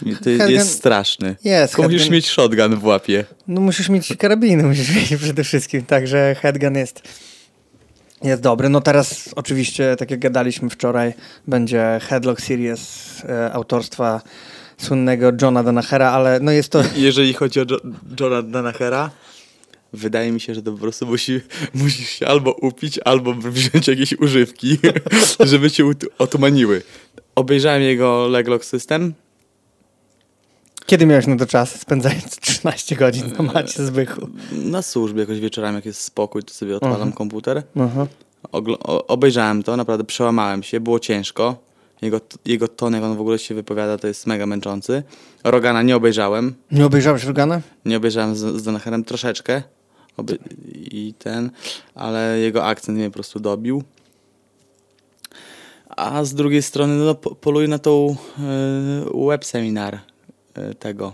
[0.00, 1.36] to Headgun- jest straszny.
[1.44, 3.24] Jest, Tylko musisz mieć shotgun w łapie.
[3.48, 7.02] No musisz mieć karabiny, musisz mieć przede wszystkim, także headgun jest,
[8.22, 8.68] jest dobry.
[8.68, 11.14] No teraz oczywiście, tak jak gadaliśmy wczoraj,
[11.46, 14.20] będzie Headlock Series e, autorstwa
[14.78, 16.82] słynnego Johna Danachera, ale no jest to...
[16.96, 17.76] Jeżeli chodzi o jo
[18.20, 19.10] Johna Danachera,
[19.92, 21.40] wydaje mi się, że to po prostu musi,
[21.74, 24.78] musisz się albo upić, albo wziąć jakieś używki,
[25.50, 25.84] żeby cię
[26.18, 26.82] otumaniły.
[27.40, 29.14] Obejrzałem jego Leglock System.
[30.86, 34.28] Kiedy miałeś na to czas, spędzając 13 godzin na macie zbychu?
[34.52, 37.12] Na służbie jakoś wieczorami, jak jest spokój, to sobie odpalam Mhm.
[37.12, 37.62] komputer.
[37.80, 38.06] Aha.
[38.52, 41.56] Ogl- o- obejrzałem to, naprawdę przełamałem się, było ciężko.
[42.02, 45.02] Jego, jego ton, jak on w ogóle się wypowiada, to jest mega męczący.
[45.44, 46.54] Rogana nie obejrzałem.
[46.72, 47.60] Nie obejrzałeś Rogana?
[47.84, 49.62] Nie obejrzałem z, z Donacherem troszeczkę
[50.16, 50.38] oby,
[50.74, 51.50] i ten,
[51.94, 53.82] ale jego akcent mnie po prostu dobił.
[55.88, 58.16] A z drugiej strony no, po, poluję na tą
[59.16, 59.98] y, web seminar
[60.58, 61.12] y, tego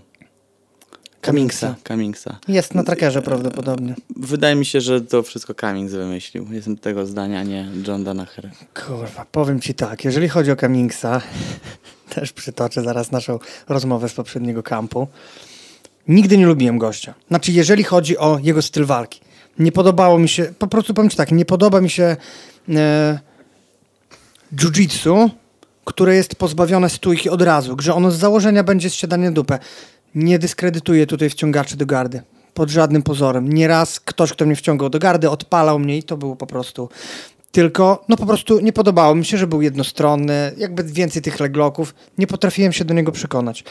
[1.24, 1.74] Cummingsa.
[1.88, 2.38] Cummingsa.
[2.48, 3.94] Jest na trackerze prawdopodobnie.
[4.16, 6.46] Wydaje mi się, że to wszystko Cummings wymyślił.
[6.50, 8.50] Jestem tego zdania, nie John Danaher.
[8.87, 11.20] Kurwa, powiem ci tak, jeżeli chodzi o Cummingsa,
[12.14, 15.08] też przytoczę zaraz naszą rozmowę z poprzedniego kampu.
[16.08, 17.14] Nigdy nie lubiłem gościa.
[17.28, 19.20] Znaczy, jeżeli chodzi o jego styl walki.
[19.58, 22.16] Nie podobało mi się, po prostu powiem ci tak, nie podoba mi się
[22.68, 23.18] e,
[24.56, 25.30] jiu-jitsu,
[25.84, 29.58] które jest pozbawione stójki od razu, że ono z założenia będzie zsiadanie dupę.
[30.14, 32.22] Nie dyskredytuję tutaj wciągaczy do gardy.
[32.54, 33.52] Pod żadnym pozorem.
[33.52, 36.88] Nieraz ktoś, kto mnie wciągał do gardy, odpalał mnie i to było po prostu
[37.52, 41.94] tylko, no po prostu nie podobało mi się, że był jednostronny, jakby więcej tych legloków.
[42.18, 43.64] Nie potrafiłem się do niego przekonać.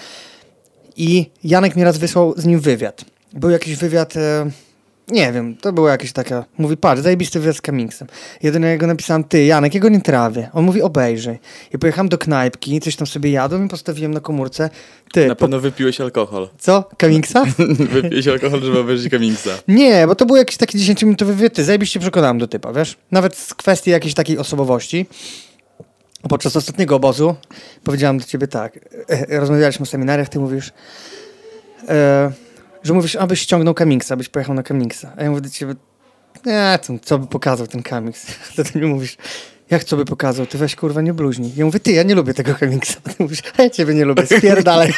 [0.98, 3.06] I Janek mi raz wysłał z nim wywiad.
[3.34, 4.52] Był jakiś wywiad, e,
[5.12, 8.08] nie wiem, to było jakieś takie, mówi, patrz, zajebisty wywiad z Kamingsem.
[8.44, 10.50] Jedynego napisałem, ty, Janek, jego nie trawię.
[10.54, 11.40] On mówi, obejrzyj.
[11.74, 14.70] I pojechałem do knajpki, coś tam sobie jadłem i postawiłem na komórce.
[15.14, 16.50] Ty, Na po, pewno wypiłeś alkohol.
[16.60, 17.44] co, Kamingsa?
[17.94, 19.52] wypiłeś alkohol, żeby obejrzeć Cummingsa.
[19.68, 21.54] Nie, bo to był jakiś taki 10-minutowy wywiad.
[21.54, 22.98] Ty, zajebiście przekonałem do typa, wiesz?
[23.12, 25.06] Nawet z kwestii jakiejś takiej osobowości.
[26.30, 27.36] Podczas ostatniego obozu
[27.84, 28.80] powiedziałam do ciebie tak.
[29.10, 30.72] e, Rozmawialiśmy o seminariach, ty mówisz
[31.90, 32.32] e,
[32.84, 35.14] że mówisz, abyś ściągnął Kamiksa, abyś pojechał na Kamiksa.
[35.18, 35.76] A ja mówię do ciebie,
[36.46, 38.28] nie, to, co by pokazał ten Kamiks?
[38.56, 39.18] To ty mi mówisz,
[39.70, 40.46] jak co by pokazał?
[40.46, 41.52] Ty weź kurwa nie bluźnij.
[41.56, 43.02] Ja mówię, ty, ja nie lubię tego Kamiksa.
[43.04, 44.94] Ty mówisz, a ja ciebie nie lubię, spierdalaj.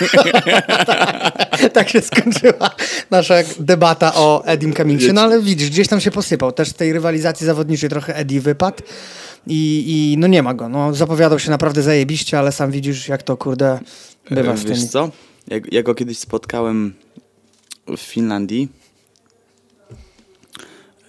[1.74, 2.70] tak się skończyła
[3.12, 5.14] nasza debata o Edim Kamiksie.
[5.14, 6.52] No ale widzisz, gdzieś tam się posypał.
[6.52, 8.78] Też z tej rywalizacji zawodniczej trochę Eddie wypadł.
[9.48, 10.70] I, I no nie ma go.
[10.70, 13.80] No, zapowiadał się naprawdę zajebiście, ale sam widzisz, jak to kurde
[14.32, 14.90] bywa z Wiesz tymi.
[14.90, 15.10] co?
[15.48, 16.94] Jak, jak go kiedyś spotkałem
[17.88, 18.70] w Finlandii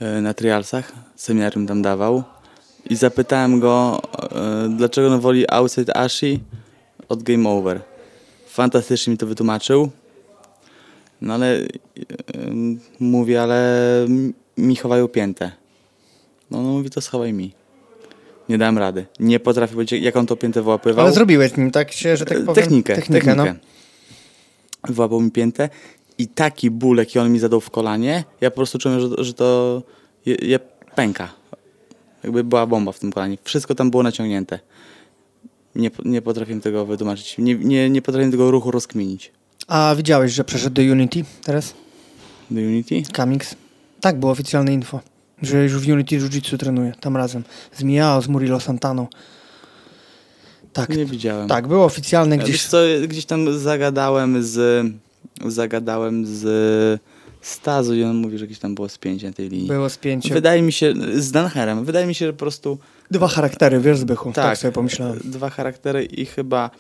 [0.00, 2.22] e, na trialsach, seminarium tam dawał
[2.90, 6.40] i zapytałem go, e, dlaczego on woli Outside Ashi
[7.08, 7.80] od Game Over.
[8.46, 9.90] Fantastycznie mi to wytłumaczył.
[11.20, 11.66] No ale e,
[13.00, 13.80] mówię, ale
[14.58, 15.52] mi chowają piętę.
[16.50, 17.52] No on mówi, to schowaj mi.
[18.48, 19.06] Nie dałem rady.
[19.20, 21.04] Nie potrafię powiedzieć, jak on to piętę wyłapywał.
[21.04, 22.54] Ale zrobiłeś nim, tak się, że tak powiem.
[22.54, 23.52] Technikę, technikę, technikę.
[23.52, 24.92] No.
[24.92, 25.68] Wyłapał mi piętę
[26.18, 29.34] i taki ból, jaki on mi zadał w kolanie, ja po prostu czułem, że, że
[29.34, 29.82] to
[30.26, 30.58] je, je
[30.94, 31.28] pęka.
[32.24, 33.38] Jakby była bomba w tym kolanie.
[33.44, 34.58] Wszystko tam było naciągnięte.
[35.74, 37.38] Nie, nie potrafię tego wytłumaczyć.
[37.38, 39.32] Nie, nie, nie potrafię tego ruchu rozkminić.
[39.68, 41.74] A widziałeś, że przeszedł do Unity teraz?
[42.50, 43.02] Do Unity?
[43.12, 43.54] Kamix?
[44.00, 45.00] Tak, było oficjalne info.
[45.42, 47.44] Że już w Unity Jiu-Jitsu trenuje, tam razem.
[47.72, 49.06] Z Miao, z Murilo Santaną.
[50.72, 51.48] Tak, Nie widziałem.
[51.48, 52.48] tak, było oficjalne Gdzieś...
[52.48, 52.62] gdzieś.
[52.62, 54.86] Wiesz co, gdzieś tam zagadałem z
[55.46, 57.00] zagadałem z
[57.40, 59.68] Stazu i on mówi, że gdzieś tam było spięcie na tej linii.
[59.68, 60.34] Było spięcie.
[60.34, 62.78] Wydaje mi się, z Danherem, wydaje mi się, że po prostu
[63.10, 64.32] Dwa charaktery, wiesz, Zbychu.
[64.32, 64.58] Tak, Tak.
[64.58, 65.20] sobie pomyślałem.
[65.24, 66.70] dwa charaktery i chyba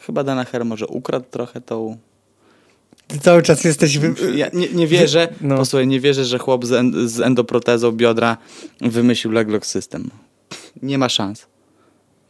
[0.00, 1.96] chyba Danaher może ukradł trochę tą...
[3.06, 3.98] Ty cały czas jesteś...
[3.98, 4.14] Wy...
[4.36, 5.56] Ja nie, nie wierzę, No.
[5.56, 8.36] posłuchaj, nie wierzę, że chłop z, en, z endoprotezą biodra
[8.80, 10.10] wymyślił leglock system.
[10.82, 11.46] Nie ma szans.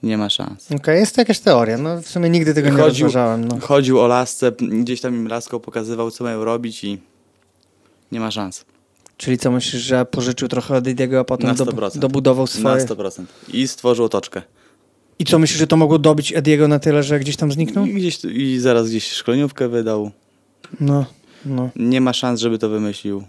[0.03, 0.73] Nie ma szans.
[0.73, 1.79] Okej, jest to jakaś teoria.
[1.79, 3.49] No w sumie nigdy tego nie Chodził- rozważałem.
[3.49, 3.59] No.
[3.61, 6.99] Chodził o lasce, gdzieś tam im laską pokazywał, co mają robić i
[8.13, 8.65] nie ma szans.
[9.17, 11.99] Czyli co myślisz, że pożyczył trochę od Ediego, a potem do, 100%.
[11.99, 12.65] dobudował swoje...
[12.77, 13.25] Na 100%.
[13.53, 14.43] I stworzył otoczkę.
[15.19, 17.87] I co myślisz, że to mogło dobić Ediego na tyle, że gdzieś tam zniknął?
[17.87, 20.11] I, gdzieś, I zaraz gdzieś szkoleniówkę wydał.
[20.81, 21.05] No,
[21.45, 21.71] no.
[21.77, 23.23] Nie ma szans, żeby to wymyślił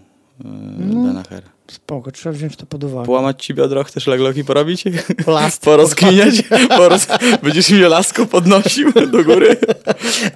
[0.44, 1.04] yy, No.
[1.06, 1.42] Danaher.
[1.70, 3.06] Spoko, trzeba wziąć to pod uwagę.
[3.06, 4.84] Połamać ci biodro, chcesz legloki porobić?
[5.24, 5.62] Plast.
[5.64, 6.42] Porozkminiać?
[6.68, 7.06] Poroz...
[7.42, 9.56] Będziesz mi laską podnosił do góry?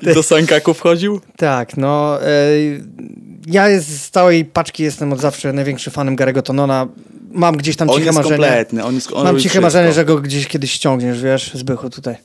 [0.03, 1.21] I do sankaku wchodził?
[1.37, 2.23] Tak, no.
[2.23, 2.29] E,
[3.47, 6.89] ja z całej paczki jestem od zawsze największym fanem Garego Tonona.
[7.33, 8.37] Mam gdzieś tam On ciche jest marzenie.
[8.37, 8.85] kompletny.
[8.85, 9.61] On jest, on Mam ciche wszystko.
[9.61, 12.17] marzenie, że go gdzieś kiedyś ściągniesz, wiesz, Zbychu tutaj.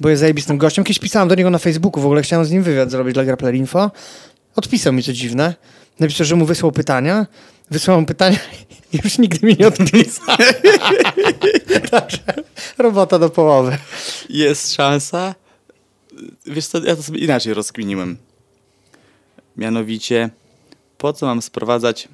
[0.00, 0.84] Bo jest zajebistym gościem.
[0.84, 3.54] Kiedyś pisałem do niego na Facebooku, w ogóle chciałem z nim wywiad zrobić dla Grappler
[3.54, 3.90] Info.
[4.56, 5.54] Odpisał mi co dziwne.
[6.00, 7.26] Napisał, że mu wysłał pytania.
[7.70, 8.38] Wysłał mu pytania
[8.92, 10.36] i już nigdy mi nie odpisał.
[11.90, 12.22] Także
[12.78, 13.78] robota do połowy.
[14.28, 15.34] Jest szansa.
[16.46, 18.16] Wiesz co, ja to sobie inaczej rozkminiłem.
[19.56, 20.30] Mianowicie,
[20.98, 22.08] po co mam sprowadzać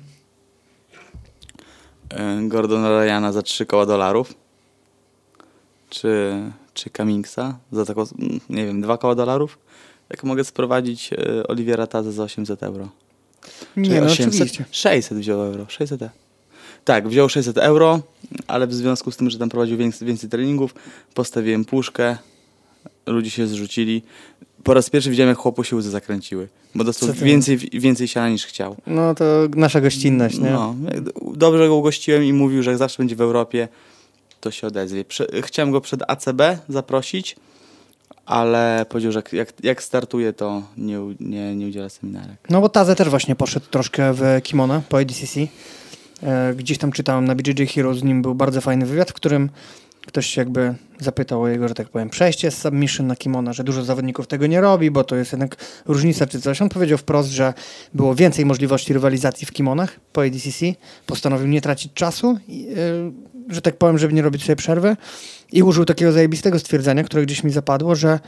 [2.10, 4.34] e, Gordona Ryana za 3 koła dolarów?
[5.90, 6.34] Czy,
[6.74, 9.58] czy Cummingsa za taką, mm, nie wiem, 2 koła dolarów?
[10.10, 12.88] Jak mogę sprowadzić e, Oliviera Taza za 800 euro?
[13.76, 14.34] Nie, no 800?
[14.34, 14.64] oczywiście.
[14.70, 15.66] 600 wziął euro.
[15.68, 16.10] 600 e.
[16.84, 18.00] Tak, wziął 600 euro,
[18.46, 20.74] ale w związku z tym, że tam prowadził więcej, więcej treningów,
[21.14, 22.16] postawiłem puszkę,
[23.06, 24.02] ludzie się zrzucili.
[24.64, 28.46] Po raz pierwszy widziałem, jak chłopu się łzy zakręciły, bo dostał więcej, więcej siana niż
[28.46, 28.76] chciał.
[28.86, 30.50] No to nasza gościnność, nie?
[30.50, 30.74] No,
[31.34, 33.68] dobrze go ugościłem i mówił, że jak zawsze będzie w Europie,
[34.40, 35.04] to się odezwie.
[35.04, 37.36] Prze chciałem go przed ACB zaprosić,
[38.26, 42.36] ale powiedział, że jak, jak, startuje, to nie, nie, nie udziela seminarek.
[42.50, 45.40] No bo Taze też właśnie poszedł troszkę w kimono po ADCC.
[46.22, 49.50] E, Gdzieś tam czytałem na BJJ Hero, z nim był bardzo fajny wywiad, w którym
[50.06, 53.64] ktoś się jakby zapytał o jego, że tak powiem, przejście z submission na kimono, że
[53.64, 56.62] dużo zawodników tego nie robi, bo to jest jednak różnica czy coś.
[56.62, 57.54] On powiedział wprost, że
[57.94, 60.66] było więcej możliwości rywalizacji w kimonach po ADCC.
[61.06, 64.96] Postanowił nie tracić czasu, i, e, że tak powiem, żeby nie robić sobie przerwy.
[65.52, 68.20] I użył takiego zajebistego stwierdzenia, które gdzieś mi zapadło, że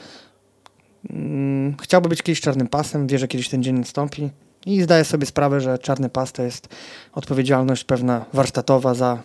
[1.10, 4.30] mm, chciałby być kiedyś czarnym pasem, wie, że kiedyś ten dzień nastąpi
[4.66, 6.68] i zdaje sobie sprawę, że czarny pas to jest
[7.12, 9.22] odpowiedzialność pewna warsztatowa za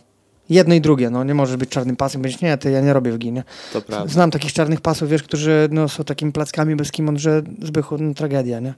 [0.49, 1.10] jedno i drugie.
[1.10, 3.43] No, nie możesz być czarnym pasem powiedzieć, nie, ty ja nie robię w ginie.
[3.73, 4.13] To prawda.
[4.13, 8.13] Znam takich czarnych pasów, wiesz, którzy no, są takimi plackami bez kimon, że zbychu, no,
[8.13, 8.73] tragedia, nie?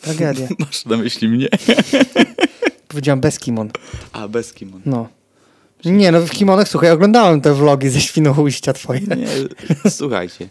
[0.00, 0.48] Tragedia.
[0.58, 1.48] Masz na myśli mnie?
[2.88, 3.70] Powiedziałem bez kimon.
[4.12, 4.80] A, bez kimon.
[4.86, 5.08] No.
[5.84, 9.00] Nie, no w kimonach, słuchaj, oglądałem te vlogi ze Świnoujścia twoje.
[9.00, 9.26] Nie,
[9.90, 10.48] słuchajcie.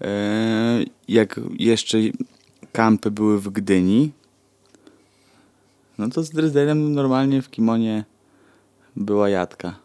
[0.00, 1.98] E, jak jeszcze
[2.72, 4.12] kampy były w Gdyni,
[5.98, 8.04] no to z Dryzdelem normalnie w kimonie
[8.96, 9.76] była jadka.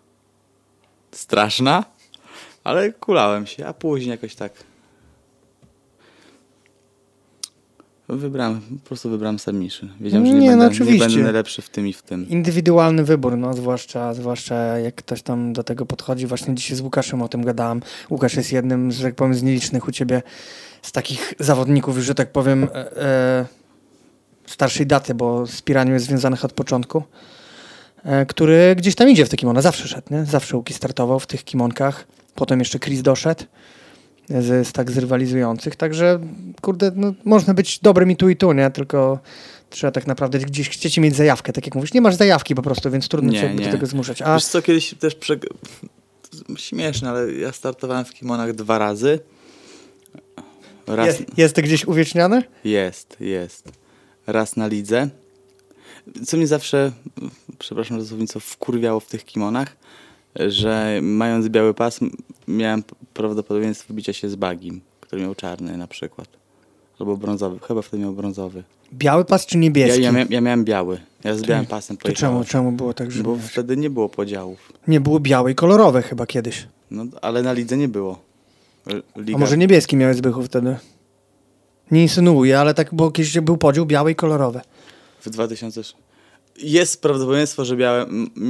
[1.11, 1.83] Straszna,
[2.63, 4.53] ale kulałem się, a później jakoś tak
[8.09, 9.89] Wybrałem, po prostu wybrałem submission.
[9.99, 11.07] Wiedziałem, że nie, Nie, no będę, nie oczywiście.
[11.07, 12.29] będę najlepszy w tym i w tym.
[12.29, 16.27] Indywidualny wybór, no zwłaszcza, zwłaszcza jak ktoś tam do tego podchodzi.
[16.27, 17.81] Właśnie dzisiaj z Łukaszem o tym gadałem.
[18.09, 20.21] Łukasz jest jednym, że tak powiem, z nielicznych u ciebie
[20.81, 23.45] z takich zawodników, już, że tak powiem, e, e,
[24.45, 27.03] starszej daty, bo z Piranią jest związanych od początku,
[28.03, 29.61] e, który gdzieś tam idzie w te kimona.
[29.61, 30.25] Zawsze szedł, nie?
[30.25, 32.07] Zawsze Łuki startował w tych kimonkach.
[32.35, 33.43] Potem jeszcze Chris doszedł
[34.29, 35.75] z, z tak zrywalizujących.
[35.75, 36.19] Także,
[36.61, 38.71] kurde, no, można być dobrym i tu i tu, nie?
[38.71, 39.19] Tylko
[39.69, 41.93] trzeba tak naprawdę gdzieś chcieć mieć zajawkę, tak jak mówisz.
[41.93, 43.65] Nie masz zajawki po prostu, więc trudno Nie, cię nie.
[43.65, 44.21] do tego zmuszać.
[44.21, 45.37] A Wiesz co, kiedyś też prze...
[46.57, 49.19] Śmieszne, ale ja startowałem w kimonach dwa razy.
[50.87, 51.07] Raz...
[51.07, 52.43] jest, jest to gdzieś uwiecznione?
[52.63, 53.71] Jest, jest.
[54.27, 55.09] Raz na lidze.
[56.25, 56.91] Co mnie zawsze,
[57.59, 59.77] przepraszam za słownictwo, wkurwiało w tych kimonach,
[60.35, 61.99] że mając biały pas
[62.47, 66.27] miałem prawdopodobieństwo bicia się z bagim, który miał czarny na przykład.
[66.99, 68.63] Albo brązowy, chyba wtedy miał brązowy.
[68.93, 70.01] Biały pas czy Ja, niebieski?
[70.01, 70.99] ja, mia- ja miałem biały.
[71.23, 73.51] Ja z białym pasem to czemu, czemu było tak, że Bo miałeś?
[73.51, 74.73] wtedy nie było podziałów.
[74.87, 76.67] nie było białe i kolorowe chyba kiedyś?
[76.91, 78.19] No, ale na lidze nie było.
[79.15, 79.35] Liga...
[79.37, 80.75] A może niebieski miałeś Zbychu wtedy?
[81.91, 84.61] Nie insynuuję, ale tak było kiedyś był podział białe i kolorowe.
[85.21, 85.81] W 2000.
[86.57, 88.05] Jest prawdopodobieństwo, że białe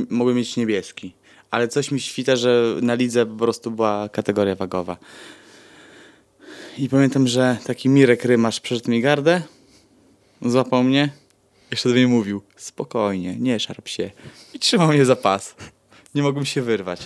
[0.09, 1.13] mogły mieć niebieski,
[1.51, 4.97] ale coś mi świta, że na lidze po prostu była kategoria wagowa.
[6.77, 9.41] I pamiętam, że taki Mirek Rymasz przeszedł mi gardę,
[10.41, 11.09] złapał mnie,
[11.71, 14.11] jeszcze do mnie mówił, spokojnie, nie szarp się.
[14.53, 15.55] I trzymał mnie za pas.
[16.15, 16.99] Nie mogłem się wyrwać.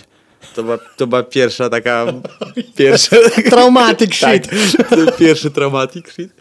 [0.54, 2.06] To była, to była pierwsza taka...
[2.76, 3.16] Pierwsza,
[3.50, 4.88] Traumatic tak, shit.
[4.88, 6.32] to pierwszy traumatic shit.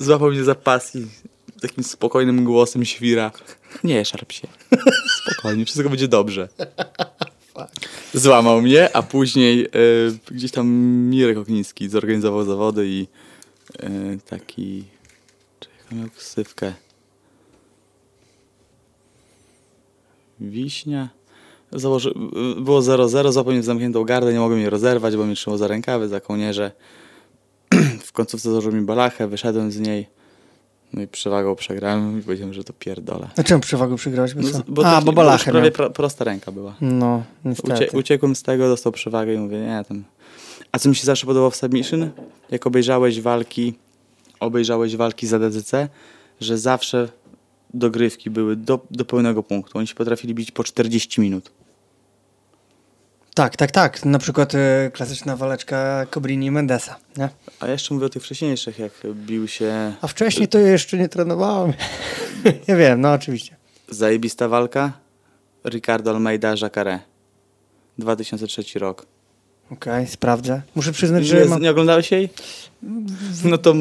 [0.00, 1.06] Złapał mnie za pas i
[1.60, 3.30] takim spokojnym głosem świra.
[3.84, 4.48] Nie szarp się.
[5.22, 6.48] Spokojnie, wszystko będzie dobrze.
[8.14, 9.68] Złamał mnie, a później e,
[10.30, 10.68] gdzieś tam
[11.10, 13.06] Mirek Okniński zorganizował zawody i
[13.78, 13.90] e,
[14.26, 14.84] taki...
[15.60, 16.72] Czy jak on miał ksywkę?
[20.40, 21.08] Wiśnia?
[21.72, 22.14] Założy,
[22.60, 26.20] było 0-0, złapał zamkniętą gardę, nie mogłem jej rozerwać, bo mnie trzymał za rękawy, za
[26.20, 26.72] kołnierze.
[28.06, 30.15] w końcówce założył mi balachę, wyszedłem z niej.
[30.92, 33.28] No i przewagą przegrałem i powiedziałem, że to pierdolę.
[33.36, 34.34] A czemu przewagę przegrałeś?
[34.34, 36.74] Bo No, bo A, taki- bo balachę prawie pro, prosta ręka była.
[36.80, 37.96] No, Ucie, niestety.
[37.98, 40.04] uciekłem z tego, dostał przewagę i mówię, nie tam.
[40.72, 42.10] A co mi się zawsze podobało w submission?
[42.50, 43.74] Jak obejrzałeś walki,
[44.40, 45.88] obejrzałeś walki za DCC,
[46.40, 47.08] że zawsze
[47.74, 49.78] dogrywki były do, do pełnego punktu.
[49.78, 51.50] Oni się potrafili bić po 40 minut.
[53.36, 54.04] Tak, tak, tak.
[54.04, 56.96] Na przykład e, klasyczna waleczka Cobrini i Mendesa.
[57.16, 57.28] Nie?
[57.60, 61.08] A jeszcze mówię o tych wcześniejszych, jak bił się A wcześniej to ja jeszcze nie
[61.08, 61.72] trenowałem.
[62.68, 63.56] ja wiem, no oczywiście.
[63.88, 64.92] zajebista walka
[65.68, 66.98] Ricardo Almeida Jacare.
[67.98, 69.06] 2003 rok.
[69.70, 70.62] Okej, sprawdzę.
[70.74, 71.62] Muszę przyznać, Nie, że mam...
[71.62, 72.28] nie oglądałeś jej?
[73.44, 73.74] No to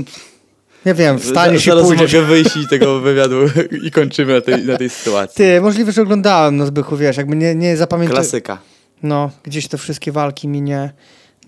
[0.86, 2.14] Ja wiem, wstaniesz i zaraz pójdziesz.
[2.14, 3.36] mogę wyjść i tego wywiadu
[3.88, 5.36] i kończymy na tej, na tej sytuacji.
[5.38, 8.24] Ty, możliwe, że oglądałem, no Zbychu, wiesz, jakby nie, nie zapamiętałem.
[8.24, 8.58] Klasyka.
[9.04, 10.94] No, gdzieś te wszystkie walki mi nie,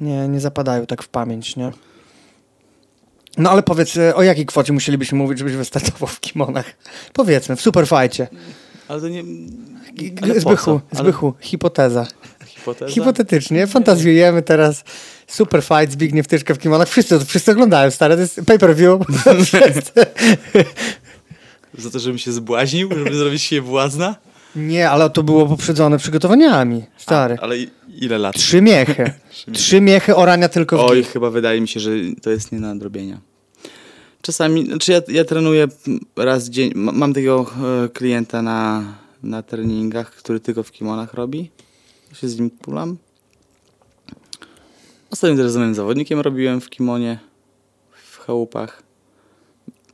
[0.01, 1.71] nie, nie zapadają tak w pamięć, nie?
[3.37, 6.65] No ale powiedz, e, o jakiej kwocie musielibyśmy mówić, żebyś wystartował w kimonach?
[7.13, 8.27] Powiedzmy, w superfajcie.
[8.87, 9.23] Ale to nie...
[10.21, 10.81] Ale Zbychu, co?
[10.91, 12.07] Ale- Zbychu, hipoteza.
[12.45, 12.91] Hipoteza?
[12.91, 14.83] Hipotetycznie, fantazjujemy teraz.
[15.27, 16.89] Super fight, Zbigniew Tyszka w kimonach.
[16.89, 19.01] Wszyscy, wszyscy oglądają, stare, to jest pay-per-view.
[21.77, 24.15] Za to, żebym się zbłaźnił, żeby zrobić się błazna?
[24.55, 27.35] Nie, ale to było poprzedzone przygotowaniami, stary.
[27.39, 27.55] A, ale
[28.01, 28.35] ile lat?
[28.41, 29.11] Trzy miechy.
[29.53, 32.73] Trzy miechy orania tylko w Oj, chyba wydaje mi się, że to jest nie na
[32.73, 33.19] nadrobienia.
[34.21, 35.67] Czasami, znaczy ja, ja trenuję
[36.15, 37.45] raz dzień, ma- mam takiego
[37.85, 38.83] e, klienta na,
[39.23, 41.51] na treningach, który tylko w kimonach robi.
[42.09, 42.97] Ja się z nim pulam.
[45.09, 47.19] Ostatnio też z moim zawodnikiem robiłem w kimonie,
[48.11, 48.83] w chałupach.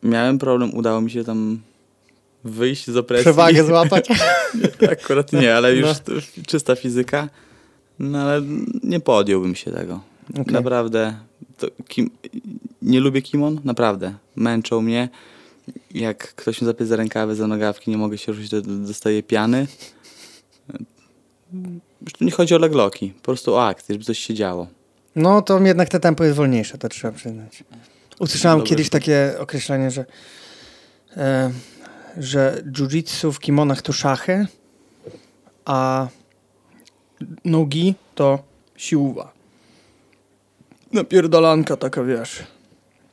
[0.04, 1.60] Miałem problem, udało mi się tam
[2.44, 3.24] wyjść z opresji.
[3.24, 4.08] Przewagę złapać.
[4.92, 6.14] Akurat nie, ale już No.
[6.48, 7.30] czysta fizyka.
[8.00, 8.42] No ale
[8.84, 10.02] nie podjąłbym się tego.
[10.40, 10.54] Okej.
[10.54, 11.16] Naprawdę.
[11.88, 12.10] Kim,
[12.82, 14.14] nie lubię kimon, naprawdę.
[14.36, 15.10] Męczą mnie.
[15.92, 19.68] Jak ktoś mi zapie za rękawy, za nogawki, nie mogę się ruszyć, to dostaję piany.
[22.02, 24.68] Już tu nie chodzi o legloki, po prostu o akcję, żeby coś się działo.
[25.16, 27.64] No to jednak te tempo jest wolniejsze, to trzeba przyznać.
[28.20, 28.70] Usłyszałem Dobre.
[28.70, 30.06] kiedyś takie określenie, że,
[31.18, 31.52] e,
[32.18, 34.48] że jiu-jitsu w kimonach to szachy,
[35.66, 36.08] a
[37.46, 38.44] nogi to
[38.76, 39.34] siłwa.
[40.92, 42.44] Napierdalanka taka, wiesz.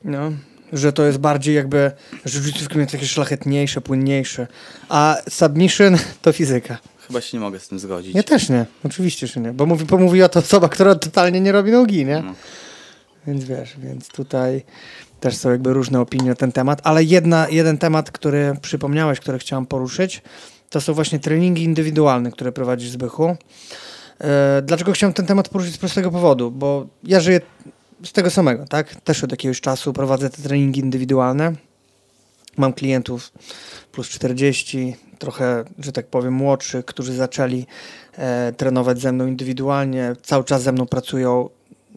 [0.03, 0.31] No,
[0.73, 1.91] że to jest bardziej jakby,
[2.25, 4.47] że jiu-jitsu w kimonach jest takie szlachetniejsze, płynniejsze,
[4.89, 6.77] a submission to fizyka.
[7.07, 8.15] Chyba się nie mogę z tym zgodzić.
[8.15, 11.51] Ja też nie, oczywiście, że nie, bo mówi, bo mówiła to osoba, która totalnie nie
[11.51, 12.21] robi nogi, nie?
[12.21, 12.33] No.
[13.27, 14.63] Więc wiesz, więc tutaj
[15.21, 19.39] też są jakby różne opinie na ten temat, ale jedna, jeden temat, który przypomniałeś, który
[19.39, 20.21] chciałem poruszyć,
[20.69, 23.35] to są właśnie treningi indywidualne, które prowadzisz z Bychu.
[24.21, 26.51] E, dlaczego chciałem ten temat poruszyć z prostego powodu?
[26.51, 27.41] Bo ja żyję
[28.03, 28.95] z tego samego, tak?
[28.95, 31.53] Też od jakiegoś czasu prowadzę te treningi indywidualne.
[32.57, 33.31] Mam klientów
[33.91, 37.65] plus 40, trochę, że tak powiem, młodszych, którzy zaczęli
[38.17, 41.49] e, trenować ze mną indywidualnie, cały czas ze mną pracują.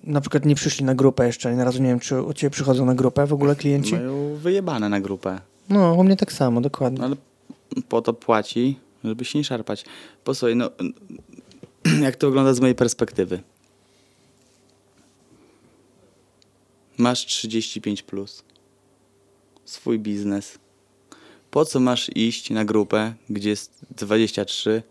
[0.06, 2.84] Na przykład nie przyszli na grupę jeszcze, na razie nie wiem, czy u Ciebie przychodzą
[2.84, 3.94] na grupę w ogóle klienci?
[3.94, 5.40] Mają wyjebane na grupę.
[5.68, 6.98] No, u mnie tak samo, dokładnie.
[6.98, 7.16] No, ale
[7.88, 9.84] po to płaci, żeby się nie szarpać.
[10.24, 10.70] Posłuchaj, no,
[12.06, 13.40] jak to wygląda z mojej perspektywy?
[16.98, 18.44] Masz 35 plus.
[19.64, 20.58] Swój biznes.
[21.50, 24.82] Po co masz iść na grupę, gdzie jest 23?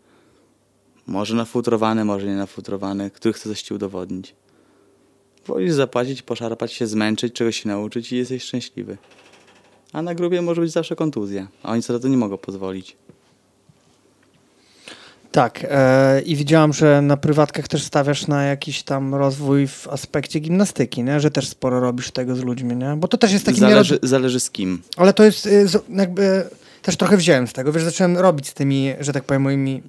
[1.07, 4.35] Może nafutrowany, może nie nafutrowany, który chce coś ci udowodnić.
[5.47, 8.97] Wolisz zapłacić, poszarpać się, zmęczyć, czegoś się nauczyć i jesteś szczęśliwy.
[9.93, 12.95] A na grupie może być zawsze kontuzja, a oni sobie to nie mogą pozwolić.
[15.31, 20.39] Tak, e, i widziałam, że na prywatkach też stawiasz na jakiś tam rozwój w aspekcie
[20.39, 21.19] gimnastyki, nie?
[21.19, 22.95] że też sporo robisz tego z ludźmi, nie?
[22.97, 24.81] bo to też jest taki Zależy, zależy z kim.
[24.97, 26.43] Ale to jest y, z- jakby,
[26.81, 29.83] też trochę wziąłem z tego, wiesz, zacząłem robić z tymi, że tak powiem, moimi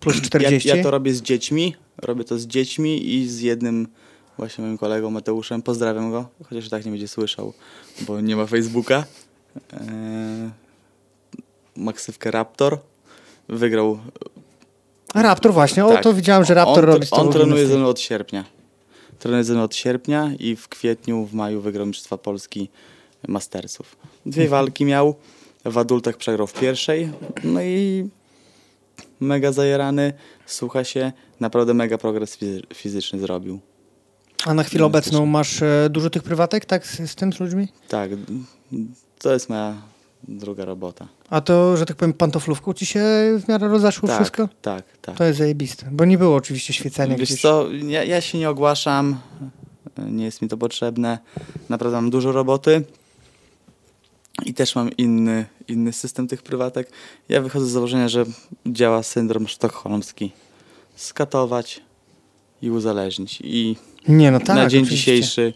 [0.00, 0.68] plus 40.
[0.68, 3.88] Ja, ja to robię z dziećmi, robię to z dziećmi i z jednym
[4.38, 7.52] właśnie moim kolegą Mateuszem, pozdrawiam go, chociaż i tak nie będzie słyszał,
[8.00, 9.04] bo nie ma Facebooka.
[9.72, 10.50] Eee,
[11.76, 12.78] Maksywkę Raptor
[13.48, 13.98] wygrał.
[15.14, 16.02] A Raptor właśnie, o tak.
[16.02, 18.44] to widziałem, że Raptor on, robi On trenuje ze mną od sierpnia.
[19.18, 22.68] Trenuje ze mną od sierpnia i w kwietniu, w maju wygrał Mistrzostwa Polski
[23.28, 23.96] Mastersów.
[24.26, 24.50] Dwie Mhm.
[24.50, 25.14] walki miał,
[25.64, 27.10] w adultach przegrał w pierwszej,
[27.44, 28.08] no i
[29.20, 30.12] mega zajerany,
[30.46, 33.60] słucha się, naprawdę mega progres fizy- fizyczny zrobił.
[34.48, 37.68] A na chwilę obecną masz e, dużo tych prywatek, tak, z, z tym, z ludźmi?
[37.88, 38.10] Tak,
[39.18, 39.74] to jest moja
[40.28, 41.08] druga robota.
[41.30, 43.00] A to, że tak powiem, pantoflówką ci się
[43.44, 44.48] w miarę rozeszło tak, wszystko?
[44.62, 45.16] Tak, tak.
[45.16, 47.40] To jest zajebiste, bo nie było oczywiście świecenia Wiesz gdzieś.
[47.40, 49.20] co, ja, ja się nie ogłaszam,
[49.98, 51.18] nie jest mi to potrzebne.
[51.68, 52.84] Naprawdę mam dużo roboty
[54.44, 56.90] i też mam inny, inny system tych prywatek.
[57.28, 58.24] Ja wychodzę z założenia, że
[58.66, 60.32] działa syndrom sztokholmski.
[60.96, 61.80] Skatować
[62.62, 63.40] i uzależnić.
[63.44, 63.76] I
[64.08, 65.12] Nie, no tak, na dzień oczywiście.
[65.12, 65.52] dzisiejszy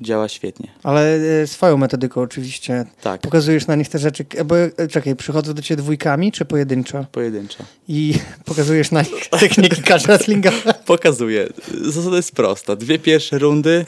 [0.00, 0.68] działa świetnie.
[0.82, 2.84] Ale e, swoją metodyką oczywiście.
[3.02, 6.44] Tak, Pokazujesz na nich te rzeczy, e, bo e, czekaj, przychodzą do ciebie dwójkami czy
[6.44, 7.06] pojedynczo?
[7.12, 7.64] pojedynczo.
[7.88, 10.74] I pokazujesz na nich techniki catch wrestlingowe?
[10.86, 11.48] Pokazuję.
[11.80, 12.76] Zasada jest prosta.
[12.76, 13.84] Dwie pierwsze rundy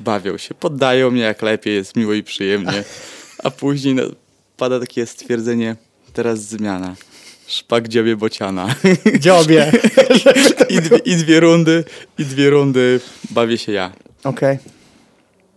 [0.00, 2.84] bawią się, poddają mnie jak lepiej, jest miło i przyjemnie.
[3.44, 4.02] A później no,
[4.56, 5.76] pada takie stwierdzenie,
[6.12, 6.94] teraz zmiana.
[7.50, 8.74] Szpak dziobie bociana.
[9.24, 9.72] Dziobie.
[10.68, 11.84] I dwie, I dwie rundy,
[12.18, 13.92] i dwie rundy bawię się ja.
[14.24, 14.58] Okej.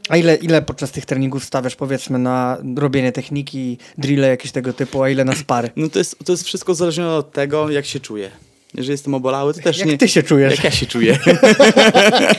[0.10, 5.03] A ile, ile podczas tych treningów stawiasz powiedzmy na robienie techniki, drille jakieś tego typu,
[5.03, 5.69] a ile na spary?
[5.75, 8.32] No to jest, to jest wszystko uzależnione od tego, jak się czuję.
[8.73, 9.97] Jeżeli jestem obolały, to też Jak nie...
[9.97, 10.51] ty się czujesz?
[10.51, 11.19] Jak ja się czuję.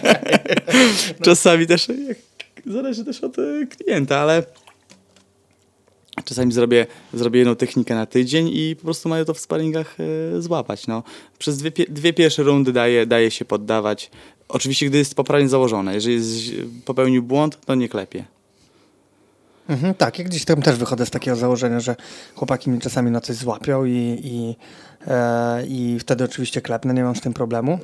[1.24, 2.16] Czasami też jak,
[2.66, 4.42] zależy też od e, klienta, ale
[6.24, 9.96] czasami zrobię, zrobię jedną technikę na tydzień i po prostu mają to w sparingach
[10.36, 10.86] e, złapać.
[10.86, 11.02] No.
[11.38, 14.10] Przez dwie, dwie pierwsze rundy daje, daje się poddawać.
[14.48, 15.94] Oczywiście, gdy jest poprawnie założone.
[15.94, 16.38] Jeżeli jest,
[16.84, 18.24] popełnił błąd, to nie klepie.
[19.68, 21.96] Mhm, tak, ja gdzieś tam też wychodzę z takiego założenia, że
[22.34, 24.56] chłopaki mnie czasami na coś złapią i, i,
[25.06, 27.78] e, i wtedy oczywiście klepnę, nie mam z tym problemu.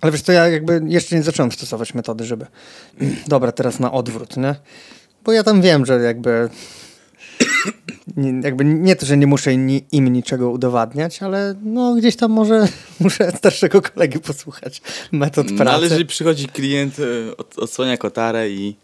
[0.00, 2.46] Ale wiesz co, ja jakby jeszcze nie zacząłem stosować metody, żeby
[3.28, 4.54] dobra, teraz na odwrót, nie?
[5.24, 6.48] Bo ja tam wiem, że jakby
[8.16, 12.32] nie, jakby nie to, że nie muszę ni, im niczego udowadniać, ale no gdzieś tam
[12.32, 12.68] może
[13.00, 15.64] muszę starszego kolegi posłuchać metod pracy.
[15.64, 16.96] No, ale jeżeli przychodzi klient,
[17.36, 18.76] od, odsłania kotarę i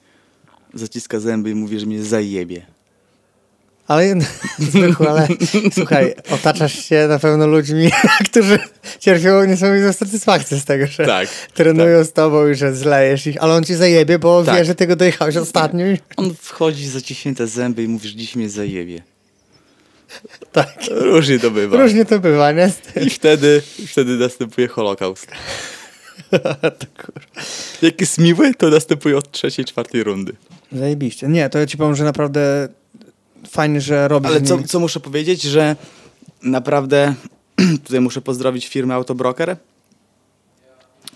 [0.75, 2.74] zaciska zęby i mówi, że mnie zajebie.
[3.89, 4.15] Ale,
[4.59, 5.29] zwykły, ale
[5.73, 7.91] słuchaj, otaczasz się na pewno ludźmi,
[8.31, 8.59] którzy
[9.01, 13.55] cierpią niesamowitą satysfakcję z tego, że Tak, trenują z tobą i że zlejesz ich, ale
[13.55, 14.57] on ci zajebie, bo Tak.
[14.59, 15.85] wie, że ty go dojechałeś ostatnio.
[16.17, 19.03] On wchodzi zaciśnięte zęby i mówi, że dziś mnie zajebie.
[20.53, 21.77] Tak, Różnie to bywa.
[21.83, 22.73] różnie to bywa, nie?
[23.07, 25.27] I wtedy, wtedy następuje holokaust.
[26.79, 27.15] to kur...
[27.83, 30.33] Jak jest miły, to następuje od trzeciej, czwartej rundy.
[30.73, 31.29] Zajebiście.
[31.29, 32.69] Nie, to ja ci powiem, że naprawdę
[33.49, 35.77] fajnie, że robisz Ale co, co muszę powiedzieć, że
[36.43, 37.15] naprawdę
[37.85, 39.57] tutaj muszę pozdrowić firmę Autobroker.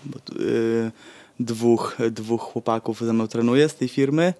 [0.05, 0.91] Bo, tu, y,
[1.39, 4.33] dwóch, dwóch chłopaków ze mną trenuje z tej firmy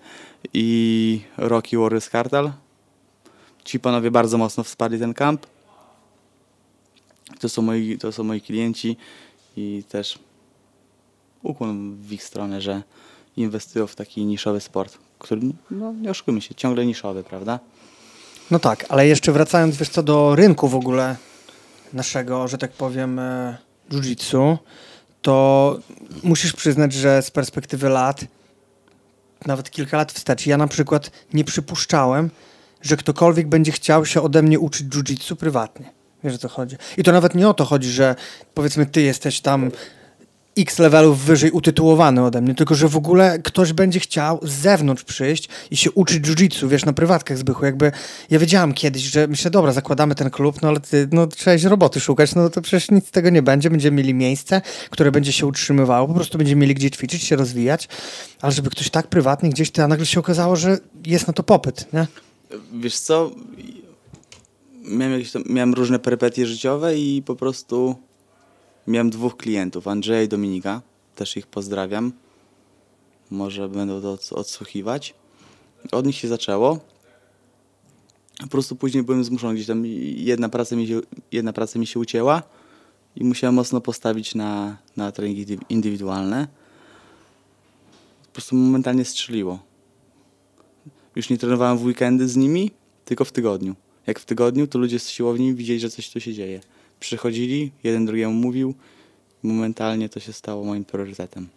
[0.53, 2.51] i Rocky Warriors Cartel.
[3.63, 5.45] Ci panowie bardzo mocno wsparli ten kamp.
[7.39, 8.97] To są moi, to są moi klienci
[9.57, 10.19] i też
[11.43, 12.83] ukłon w ich stronę, że
[13.37, 17.59] inwestują w taki niszowy sport, który, no nie oszukujmy się, ciągle niszowy, prawda?
[18.51, 21.15] No tak, ale jeszcze wracając wiesz co do rynku w ogóle
[21.93, 23.57] naszego, że tak powiem, e,
[23.91, 24.57] jiu-jitsu,
[25.21, 25.79] to
[26.23, 28.25] musisz przyznać, że z perspektywy lat,
[29.45, 32.29] nawet kilka lat wstecz, ja na przykład nie przypuszczałem,
[32.81, 35.91] że ktokolwiek będzie chciał się ode mnie uczyć jiu-jitsu prywatnie.
[36.23, 36.75] Wiesz o co chodzi?
[36.97, 38.15] I to nawet nie o to chodzi, że
[38.53, 39.71] powiedzmy ty jesteś tam
[40.59, 45.03] x levelów wyżej utytułowany ode mnie, tylko że w ogóle ktoś będzie chciał z zewnątrz
[45.03, 47.91] przyjść i się uczyć jiu-jitsu, wiesz, na prywatkach Zbychu, jakby
[48.29, 51.65] ja wiedziałam kiedyś, że myślę, dobra, zakładamy ten klub, no ale ty, no trzeba iść
[51.65, 55.33] roboty szukać, no to przecież nic z tego nie będzie, będziemy mieli miejsce, które będzie
[55.33, 57.87] się utrzymywało, po prostu będziemy mieli gdzie ćwiczyć, się rozwijać,
[58.41, 61.93] ale żeby ktoś tak prywatnie gdzieś, to nagle się okazało, że jest na to popyt,
[61.93, 62.07] nie?
[62.73, 63.31] Wiesz co,
[64.83, 67.95] miałem, jakieś tam, miałem różne perypetie życiowe i po prostu
[68.89, 70.81] miałem dwóch klientów, Andrzeja i Dominika.
[71.15, 72.11] Też ich pozdrawiam.
[73.31, 75.13] Może będą to odsłuchiwać.
[75.91, 76.79] Od nich się zaczęło.
[78.39, 79.85] Po prostu później byłem zmuszony gdzieś tam.
[80.15, 82.43] Jedna praca mi się, jedna praca mi się ucięła
[83.15, 86.47] i musiałem mocno postawić na, na treningi indywidualne.
[88.25, 89.59] Po prostu momentalnie strzeliło.
[91.15, 92.71] Już nie trenowałem w weekendy z nimi,
[93.05, 93.75] tylko w tygodniu.
[94.07, 96.61] Jak w tygodniu, to ludzie z siłowni widzieli, że coś tu się dzieje.
[96.99, 98.73] Przychodzili, jeden drugiemu mówił,
[99.43, 101.47] momentalnie to się stało moim priorytetem.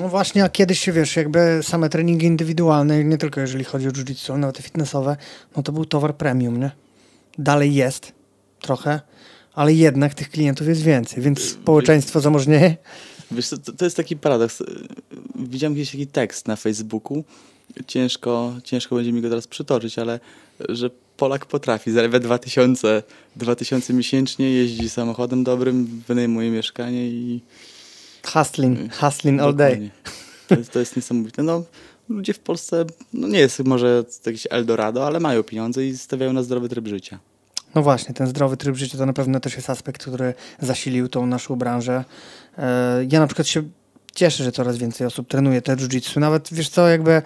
[0.00, 4.38] No właśnie, a kiedyś wiesz, jakby same treningi indywidualne, nie tylko jeżeli chodzi o jiu-jitsu,
[4.38, 5.16] nawet fitnessowe,
[5.56, 6.70] no to był towar premium, nie?
[7.38, 8.12] Dalej jest
[8.60, 9.00] trochę,
[9.54, 12.76] ale jednak tych klientów jest więcej, więc społeczeństwo zamożnieje.
[13.30, 14.62] Wiesz, to, to jest taki paradoks.
[15.34, 17.24] Widziałem gdzieś taki tekst na Facebooku,
[17.86, 20.20] ciężko, ciężko będzie mi go teraz przytoczyć, ale
[20.68, 23.02] że Polak potrafi, zarabia 2000,
[23.36, 27.40] 2000 miesięcznie, jeździ samochodem dobrym, wynajmuje mieszkanie i...
[28.26, 29.90] Hustling, hustling all day.
[30.48, 31.42] To jest, to jest niesamowite.
[31.42, 31.64] No,
[32.08, 36.42] ludzie w Polsce, no nie jest może jakieś Eldorado, ale mają pieniądze i stawiają na
[36.42, 37.18] zdrowy tryb życia.
[37.74, 41.26] No właśnie, ten zdrowy tryb życia to na pewno też jest aspekt, który zasilił tą
[41.26, 42.04] naszą branżę.
[42.58, 43.62] E, ja na przykład się
[44.14, 46.20] cieszę, że coraz więcej osób trenuje te jiu-jitsu.
[46.20, 47.22] Nawet, wiesz co, jakby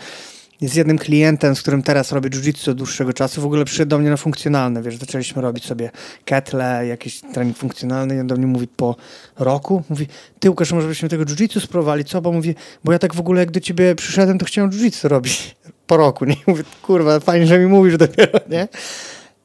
[0.61, 3.99] z jednym klientem, z którym teraz robię jiu-jitsu od dłuższego czasu, w ogóle przyszedł do
[3.99, 5.91] mnie na funkcjonalne, wiesz, zaczęliśmy robić sobie
[6.25, 8.97] ketle, jakiś trening funkcjonalny i on do mnie mówi po
[9.39, 10.07] roku, mówi,
[10.41, 12.21] ty Łukasz, może byśmy tego jiu-jitsu spróbowali, co?
[12.21, 15.57] Bo mówi, bo ja tak w ogóle jak do ciebie przyszedłem, to chciałem jiu-jitsu robić
[15.87, 16.37] po roku, nie?
[16.47, 18.69] Mówię, kurwa, fajnie, że mi mówisz dopiero, nie?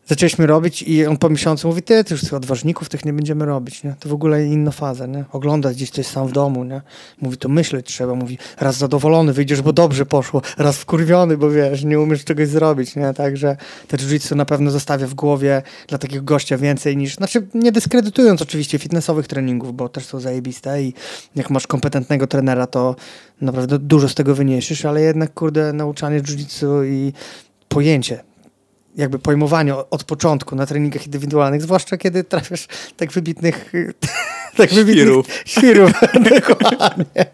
[0.08, 3.46] Zaczęliśmy robić i on po miesiącu mówi, ty, ty już tych odważników tych nie będziemy
[3.46, 3.96] robić, nie?
[4.00, 5.26] To w ogóle inna faza, nie?
[5.32, 6.82] Oglądać gdzieś coś sam w domu, nie?
[7.22, 11.84] Mówi, to myśleć trzeba, mówi, raz zadowolony wyjdziesz, bo dobrze poszło, raz wkurwiony, bo wiesz,
[11.84, 13.14] nie umiesz czegoś zrobić, nie?
[13.14, 17.72] Także te jiu na pewno zostawia w głowie dla takiego gościa więcej niż, znaczy nie
[17.72, 20.94] dyskredytując oczywiście fitnessowych treningów, bo też są zajebiste i
[21.36, 22.96] jak masz kompetentnego trenera, to
[23.42, 27.14] naprawdę dużo z tego wyniesiesz, ale jednak, kurde, nauczanie jiu i
[27.70, 28.33] pojęcie
[28.96, 32.68] jakby pojmowanie od początku na treningach indywidualnych, zwłaszcza kiedy trafiasz
[32.98, 33.72] tak wybitnych
[34.58, 35.92] tak wybitnych świrów.
[36.36, 37.26] dokładnie.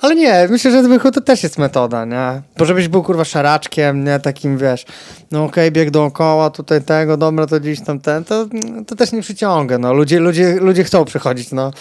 [0.00, 2.42] Ale nie, myślę, że zbychu to też jest metoda, nie?
[2.58, 4.20] Bo żebyś był kurwa szaraczkiem, nie?
[4.20, 4.86] Takim, wiesz,
[5.30, 8.46] no okej, okay, bieg dookoła, tutaj tego, dobra, to gdzieś tam ten, to,
[8.86, 9.92] to też nie przyciąga, no.
[9.92, 11.72] Ludzie, ludzie, ludzie chcą przychodzić, no,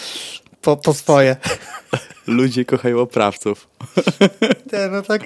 [0.61, 1.36] po, po swoje.
[2.28, 3.68] Ludzie kochają oprawców.
[4.72, 5.24] Te, no tak,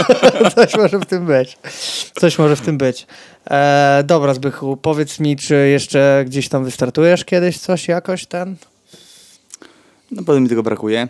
[0.54, 1.58] coś może w tym być.
[2.20, 3.06] Coś może w tym być.
[3.50, 8.56] E, dobra, Zbychu, powiedz mi, czy jeszcze gdzieś tam wystartujesz kiedyś coś jakoś ten?
[10.10, 11.08] No pewnie mi tego brakuje.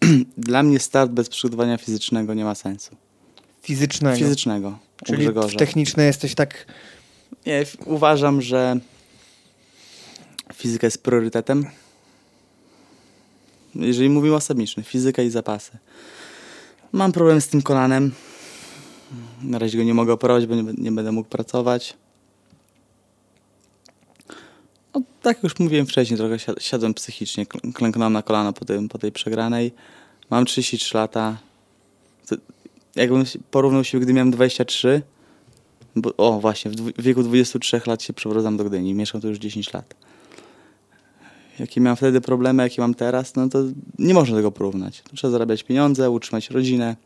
[0.38, 2.96] Dla mnie start bez przygotowania fizycznego nie ma sensu.
[3.62, 4.16] Fizycznego?
[4.16, 4.78] Fizycznego.
[5.04, 5.28] Czyli
[5.58, 6.66] techniczny jesteś tak...
[7.46, 8.76] Nie, uważam, że
[10.54, 11.66] fizyka jest priorytetem
[13.80, 15.78] jeżeli mówimy o samiczny, fizyka i zapasy.
[16.92, 18.12] Mam problem z tym kolanem.
[19.42, 21.94] Na razie go nie mogę operować, bo nie, nie będę mógł pracować.
[24.94, 28.98] No, tak jak już mówiłem wcześniej, trochę siadłem psychicznie, klęknąłem na kolano po, tym, po
[28.98, 29.72] tej przegranej.
[30.30, 31.38] Mam 33 lata.
[32.96, 35.02] jakbym porównał się, gdy miałem 23,
[35.96, 38.94] bo, o właśnie, w wieku 23 lat się przeprowadzam do Gdyni.
[38.94, 39.94] Mieszkam tu już 10 lat
[41.58, 43.58] jakie miałem wtedy problemy, jakie mam teraz, no to
[43.98, 45.02] nie można tego porównać.
[45.14, 46.96] Trzeba zarabiać pieniądze, utrzymać rodzinę.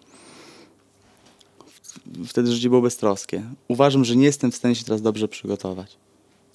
[2.26, 3.42] Wtedy życie było beztroskie.
[3.68, 5.96] Uważam, że nie jestem w stanie się teraz dobrze przygotować.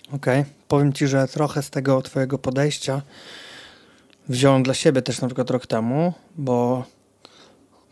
[0.08, 0.41] Okej.
[0.41, 0.54] Okay.
[0.68, 3.02] Powiem Ci, że trochę z tego Twojego podejścia
[4.30, 6.84] wziąłem dla siebie też na przykład rok temu, bo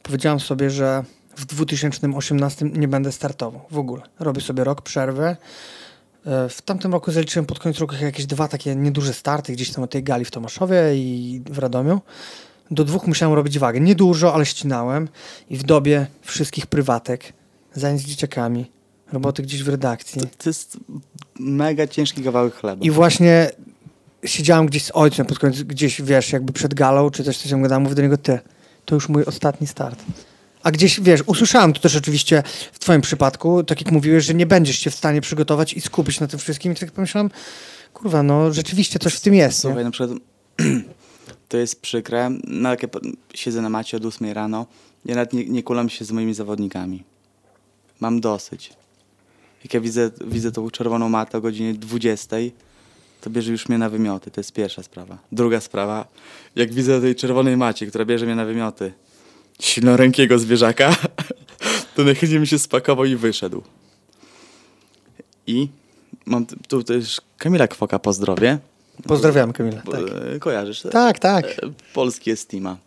[0.04, 1.04] powiedziałem sobie, że
[1.36, 4.02] w 2018 nie będę startował w ogóle.
[4.20, 5.36] Robię sobie rok przerwy
[6.26, 9.88] w tamtym roku zaliczyłem pod koniec roku jakieś dwa takie nieduże starty gdzieś tam o
[9.88, 12.02] tej gali w Tomaszowie i w Radomiu.
[12.72, 13.80] Do dwóch musiałem robić wagę.
[13.80, 15.08] Niedużo, ale ścinałem.
[15.50, 17.34] I w dobie wszystkich prywatek,
[17.74, 18.72] zajęć z dzieciakami,
[19.12, 20.22] roboty gdzieś w redakcji.
[20.22, 20.78] To, to jest
[21.40, 22.86] mega ciężki kawałek chleba.
[22.86, 23.50] I właśnie
[24.26, 27.84] siedziałem gdzieś z ojcem pod koniec, gdzieś wiesz, jakby przed galą, czy coś, coś gadałem,
[27.84, 28.40] mówię do niego, ty,
[28.86, 30.04] to już mój ostatni start.
[30.64, 34.46] A gdzieś, wiesz, usłyszałem to też oczywiście w twoim przypadku, tak jak mówiłeś, że nie
[34.46, 36.72] będziesz się w stanie przygotować i skupić na tym wszystkim.
[36.72, 37.30] I tak pomyślałem,
[37.94, 39.60] kurwa, no rzeczywiście coś w tym jest.
[39.60, 39.84] Słuchaj, nie?
[39.84, 40.20] na przykład
[41.50, 42.30] to jest przykre.
[42.48, 42.90] No, jak ja
[43.34, 44.66] siedzę na macie od 8 rano,
[45.06, 47.04] ja nawet nie, nie kulam się z moimi zawodnikami.
[48.00, 48.74] Mam dosyć.
[49.64, 52.36] Jak ja widzę, widzę tą czerwoną matę o godzinie 20,
[53.22, 54.32] to bierze już mnie na wymioty.
[54.32, 55.18] To jest pierwsza sprawa.
[55.32, 56.08] Druga sprawa,
[56.56, 58.94] jak widzę tej czerwonej macie, która bierze mnie na wymioty,
[59.62, 60.96] silnorękiego zwierzaka,
[61.96, 63.64] to najchętniej mi się spakował i wyszedł.
[65.48, 65.68] I
[66.26, 68.60] mam tu też Kamila Kwoka, pozdrowie.
[69.08, 69.82] Pozdrawiam, Kamila.
[69.82, 70.02] Tak,
[70.36, 70.82] e, Kojarzysz?
[70.82, 71.20] tak.
[71.20, 71.46] tak.
[71.46, 72.78] E, Polski Estima.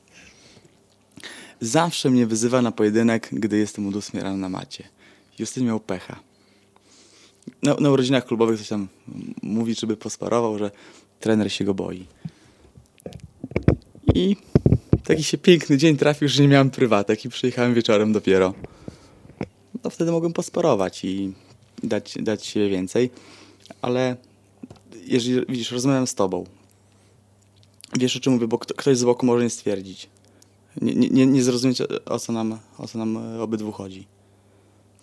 [1.61, 4.85] Zawsze mnie wyzywa na pojedynek, gdy jestem od 8 rano na macie.
[5.39, 6.21] Justyn miał pecha.
[7.63, 8.89] Na, na urodzinach klubowych coś tam
[9.43, 10.71] mówi, żeby posparował, że
[11.21, 12.07] trener się go boi.
[14.15, 14.37] I
[15.07, 18.55] taki się piękny dzień trafił, że nie miałem prywatek i przyjechałem wieczorem dopiero.
[19.85, 21.33] No wtedy mogłem posparować i
[21.83, 23.11] dać, dać siebie więcej.
[23.83, 24.17] Ale
[25.07, 26.45] jeżeli widzisz, rozmawiam z tobą,
[27.99, 30.09] wiesz o czym mówię, bo kto, ktoś z boku może nie stwierdzić.
[30.83, 34.07] Nie, nie- nie, zrozumieć o co, nam, o co nam obydwu chodzi.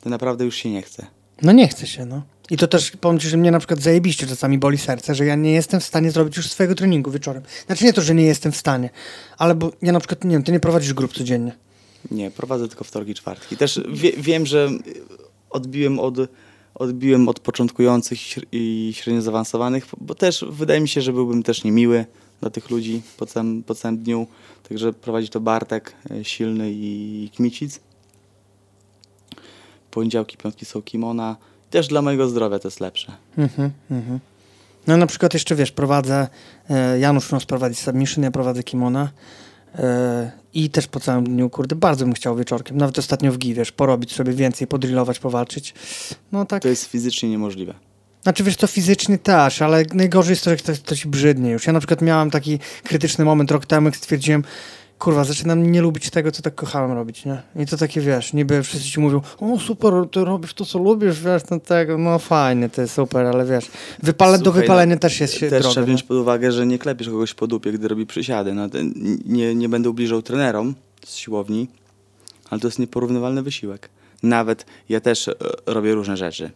[0.01, 1.07] To naprawdę już się nie chce.
[1.41, 2.21] No nie chce się, no.
[2.49, 5.51] I to też powiem że mnie na przykład zajebiście czasami boli serce, że ja nie
[5.51, 7.43] jestem w stanie zrobić już swojego treningu wieczorem.
[7.65, 8.89] Znaczy nie to, że nie jestem w stanie,
[9.37, 11.55] ale bo ja na przykład, nie wiem, ty nie prowadzisz grup codziennie.
[12.11, 13.57] Nie, prowadzę tylko wtorki, czwartki.
[13.57, 14.69] Też wie, wiem, że
[15.49, 16.15] odbiłem od,
[16.75, 18.19] odbiłem od początkujących
[18.51, 22.05] i średnio zaawansowanych, bo też wydaje mi się, że byłbym też niemiły
[22.41, 24.27] dla tych ludzi po całym, po całym dniu.
[24.69, 27.79] Także prowadzi to Bartek, e, Silny i Kmicic.
[29.91, 31.37] Poniedziałki, piątki są kimona.
[31.73, 33.11] Też dla mojego zdrowia to jest lepsze.
[33.37, 34.19] Mhm, mhm.
[34.87, 36.27] No na przykład jeszcze, wiesz, prowadzę,
[36.69, 39.09] e, Janusz nas prowadzi submission, ja prowadzę kimona
[39.75, 43.53] e, i też po całym dniu, kurde, bardzo bym chciał wieczorkiem, nawet ostatnio w GI,
[43.53, 45.73] wiesz, porobić sobie więcej, podrillować, powalczyć.
[46.31, 47.73] No tak, To jest fizycznie niemożliwe.
[48.23, 51.67] znaczy wiesz, to fizycznie też, ale najgorzej jest to, że to, to ci brzydnie już.
[51.67, 54.43] Ja na przykład miałam taki krytyczny moment rok temu, jak stwierdziłem,
[55.03, 57.41] kurwa, zaczynam nie lubić tego, co tak kochałem robić, nie?
[57.55, 61.19] I to takie, wiesz, niby wszyscy ci mówią, o super, ty robisz to, co lubisz,
[61.21, 63.65] wiesz, no tego, no fajnie, to jest super, ale wiesz,
[64.03, 65.85] wypale do Słuchaj, wypalenia no, też jest się Też trzeba nie?
[65.85, 68.53] wziąć pod uwagę, że nie klepiesz kogoś po dupie, gdy robi przysiady.
[68.53, 68.69] No,
[69.25, 70.75] nie, nie będę ubliżał trenerom
[71.05, 71.67] z siłowni,
[72.49, 73.89] ale to jest nieporównywalny wysiłek.
[74.23, 75.33] Nawet ja też e,
[75.65, 76.51] robię różne rzeczy.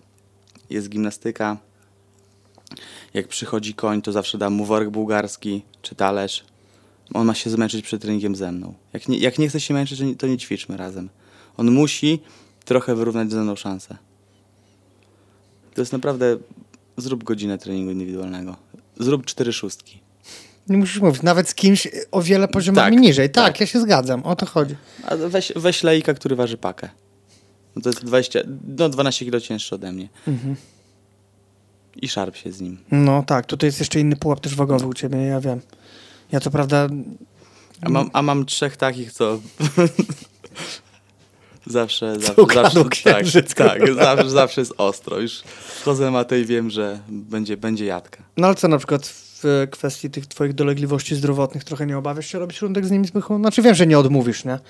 [0.69, 1.57] Jest gimnastyka.
[3.13, 6.43] Jak przychodzi koń, to zawsze dam mu worek bułgarski czy talerz.
[7.13, 8.73] On ma się zmęczyć przed treningiem ze mną.
[8.93, 11.09] Jak nie, jak nie chce się męczyć, to nie, ćwiczmy razem.
[11.57, 12.19] On musi
[12.65, 13.97] trochę wyrównać ze mną szansę.
[15.75, 16.37] To jest naprawdę...
[16.99, 18.55] Zrób godzinę treningu indywidualnego.
[18.99, 19.99] Zrób cztery szóstki.
[20.69, 23.29] Nie musisz mówić, nawet z kimś o wiele poziomami Tak, niżej.
[23.29, 23.59] Tak, tak.
[23.59, 24.75] ja się zgadzam, o to chodzi.
[25.03, 26.89] A weź, weź lejka, który waży pakę.
[27.75, 28.39] No to jest 20,
[28.77, 30.09] no 12 kg cięższy ode mnie.
[30.27, 30.55] Mhm.
[31.95, 32.77] I szarp się z nim.
[32.91, 35.61] No tak, tutaj jest jeszcze inny pułap też wagowy u ciebie, ja wiem.
[36.31, 36.87] Ja co prawda,
[37.81, 39.37] A mam, a mam trzech takich, co...
[41.65, 45.19] zawsze, zawsze, zawsze, tak, księżyc, tak, zawsze, zawsze jest ostro.
[45.19, 45.41] Już
[45.81, 48.23] wchodzę na i wiem, że będzie, będzie jadka.
[48.37, 52.39] no ale co na przykład w kwestii tych twoich dolegliwości zdrowotnych trochę nie obawiasz się
[52.39, 53.37] robić rundek z nimi Zbychu?
[53.37, 54.51] Znaczy wiem, że nie odmówisz, nie?
[54.51, 54.61] Ale...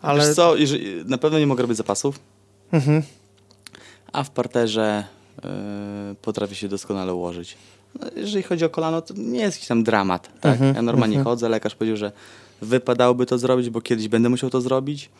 [0.00, 0.26] Ale...
[0.26, 2.18] Wiesz co, jeżeli, na pewno nie mogę robić zapasów,
[2.72, 3.02] Mhm.
[4.12, 5.04] a w parterze
[5.44, 5.50] yy,
[6.22, 7.56] potrafię się doskonale ułożyć.
[8.00, 10.40] No, jeżeli chodzi o kolano, to nie jest jakiś tam dramat.
[10.40, 10.52] Tak?
[10.52, 11.24] Mhm, ja normalnie mhm.
[11.24, 12.12] chodzę, lekarz powiedział, że
[12.62, 15.10] wypadałoby to zrobić, bo kiedyś będę musiał to zrobić.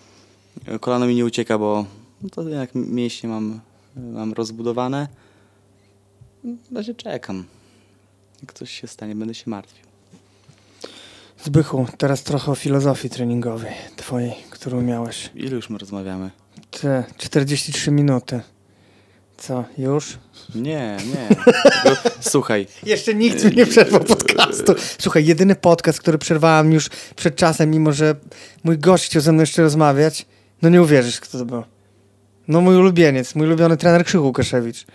[0.81, 1.85] Kolano mi nie ucieka, bo
[2.33, 3.61] to jak mięśnie mam,
[3.97, 5.09] mam rozbudowane.
[6.45, 7.45] Na razie czekam.
[8.43, 9.89] Jak coś się stanie, będę się martwił.
[11.45, 15.31] Zbychu, teraz trochę o filozofii treningowej twojej, którą miałeś.
[15.35, 16.31] Ile już my rozmawiamy?
[16.71, 18.41] Te 43 minuty.
[19.39, 20.19] Co, już?
[20.55, 21.29] Nie, nie.
[21.85, 24.75] Tylko, słuchaj, Jeszcze nikt mi nie przerwał podcastu.
[24.99, 28.15] Słuchaj, jedyny podcast, który przerwałem już przed czasem, mimo że
[28.65, 30.27] mój gość chciał ze mną jeszcze rozmawiać,
[30.63, 31.65] no nie uwierzysz, kto to był.
[32.49, 34.87] No mój ulubieniec, mój ulubiony trener Krzychu Łukaszewicz.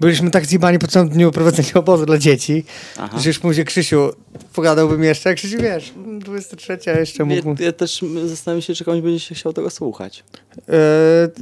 [0.00, 2.64] Byliśmy tak zjebani po całym dniu prowadzenia obozu dla dzieci,
[2.98, 3.18] Aha.
[3.18, 4.12] że już mówię, Krzysiu,
[4.52, 7.66] pogadałbym jeszcze, a Krzysiu, wiesz, 23, a jeszcze Ja, mógłbym...
[7.66, 10.24] ja też zastanawiam się, czy komuś będzie się chciał tego słuchać.
[10.68, 10.74] E,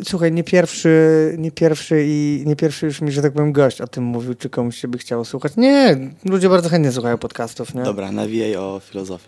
[0.04, 3.86] słuchaj, nie pierwszy, nie pierwszy i nie pierwszy już mi, że tak powiem, gość o
[3.86, 5.52] tym mówił, czy komuś się by chciało słuchać.
[5.56, 7.82] Nie, ludzie bardzo chętnie słuchają podcastów, nie?
[7.82, 9.26] Dobra, nawijaj o filozofii.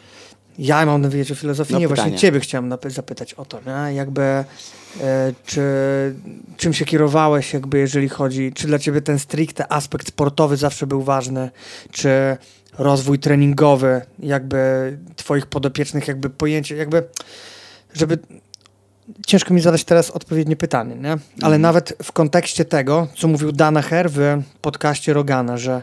[0.59, 1.73] Ja mam nawijać o filozofii.
[1.73, 2.21] No, nie, właśnie pytanie.
[2.21, 3.95] ciebie chciałem zapytać o to, nie?
[3.95, 4.45] Jakby,
[5.47, 5.63] czy,
[6.57, 11.03] czym się kierowałeś, jakby, jeżeli chodzi, czy dla ciebie ten stricte aspekt sportowy zawsze był
[11.03, 11.51] ważny,
[11.91, 12.37] czy
[12.79, 14.59] rozwój treningowy, jakby
[15.17, 17.05] twoich podopiecznych, jakby pojęcie, jakby,
[17.95, 18.19] żeby
[19.27, 21.11] ciężko mi zadać teraz odpowiednie pytanie, nie?
[21.43, 21.61] Ale Mhm.
[21.63, 25.83] nawet w kontekście tego, co mówił Danaher w podcaście Rogana, że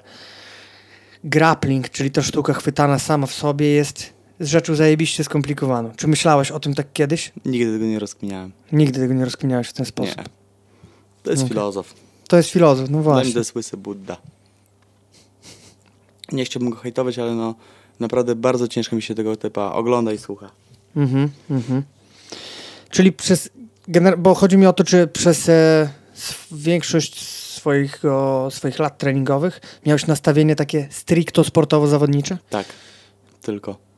[1.24, 5.92] grappling, czyli ta sztuka chwytana sama w sobie jest rzeczą zajebiście skomplikowaną.
[5.96, 7.32] Czy myślałeś o tym tak kiedyś?
[7.46, 8.52] Nigdy tego nie rozkminiałem.
[8.72, 10.18] Nigdy tego nie rozkminiałeś w ten sposób.
[10.18, 10.24] Nie.
[11.24, 11.50] To jest Okej.
[11.50, 11.94] filozof.
[12.28, 13.34] To jest filozof, no właśnie.
[13.34, 14.18] to jest łysy Buddha.
[16.32, 17.56] Nie chciałbym go hejtować, ale no
[18.00, 20.52] naprawdę bardzo ciężko mi się tego typa ogląda i słucha.
[20.96, 21.84] Mhm, mhm.
[22.90, 23.50] Czyli przez,
[24.18, 25.90] bo chodzi mi o to, czy przez e,
[26.52, 32.38] większość swoich, o, swoich lat treningowych miałeś nastawienie takie stricto sportowo-zawodnicze?
[32.50, 32.66] Tak,
[33.42, 33.89] tylko.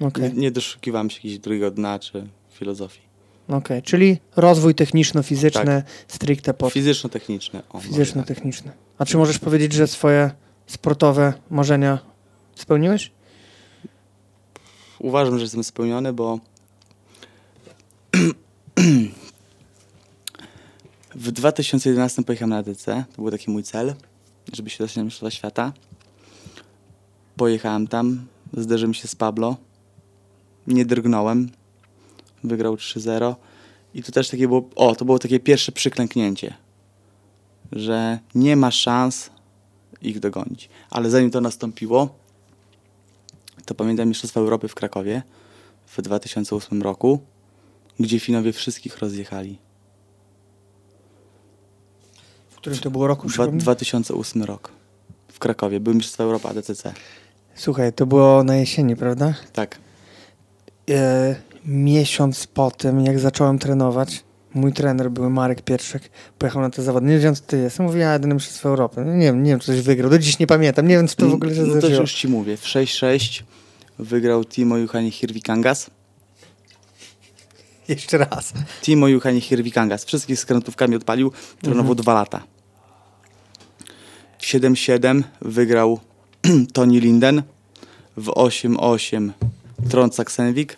[0.00, 3.00] Okej, Nie, nie doszukiwałem się jakiegoś drugiego dna czy filozofii.
[3.48, 3.82] okej.
[3.82, 7.62] Czyli rozwój techniczno-fizyczny stricte pod Fizyczno-techniczne.
[7.68, 7.82] O, tak.
[7.82, 8.72] fizyczno-techniczny.
[8.98, 10.30] A czy możesz powiedzieć, że swoje
[10.66, 11.98] sportowe marzenia
[12.54, 13.10] spełniłeś?
[14.98, 16.38] Uważam, że jestem spełniony, bo
[21.14, 23.04] w 2011 pojechałem na ADC.
[23.16, 23.94] To był taki mój cel,
[24.52, 25.72] żeby się dostać na Mistrzostwa Świata.
[27.36, 28.26] Pojechałem tam,
[28.56, 29.56] zderzyłem się z Pablo.
[30.66, 31.50] Nie drgnąłem.
[32.44, 33.34] Wygrał 3-0.
[33.94, 36.54] I to też takie było, o, to było takie pierwsze przyklęknięcie,
[37.72, 39.30] że nie ma szans
[40.02, 40.68] ich dogonić.
[40.90, 42.08] Ale zanim to nastąpiło,
[43.64, 45.22] to pamiętam Mistrzostwa Europy w Krakowie
[45.86, 47.20] w 2008 roku,
[48.00, 49.58] gdzie Finowie wszystkich rozjechali.
[52.50, 53.26] W którym to było roku?
[53.26, 53.60] Dwa, przypomnij?
[53.60, 54.70] 2008 rok
[55.28, 55.80] w Krakowie.
[55.80, 56.92] Były Mistrzostwa Europy ADCC.
[57.54, 59.34] Słuchaj, to było na jesieni, prawda?
[59.52, 59.78] Tak.
[60.90, 61.34] E,
[61.66, 64.24] miesiąc po tym, jak zacząłem trenować,
[64.54, 67.06] mój trener był Marek Pierwszek, pojechał na te zawody.
[67.06, 67.78] Nie wiem, co ty jest.
[67.78, 69.04] Mówi, ja jedyny Mistrzostwo Europy.
[69.04, 70.10] No, nie wiem, nie wiem, czy coś wygrał.
[70.10, 70.88] Do dziś nie pamiętam.
[70.88, 72.00] Nie wiem, co to w ogóle się No to zdarzyło.
[72.00, 72.56] już ci mówię.
[72.56, 73.42] W 6-6
[73.98, 75.90] wygrał Timo Juhani Hirvikangas.
[77.88, 78.52] Jeszcze raz.
[78.82, 80.04] Timo Juhani Hirvikangas.
[80.04, 81.32] Wszystkich skrętówkami odpalił.
[81.62, 82.42] Trenował dwa lata.
[84.38, 86.00] W 7-7 wygrał
[86.72, 87.42] Tony Linden.
[88.16, 89.30] W 8-8
[89.90, 90.76] Tron Saksenwik.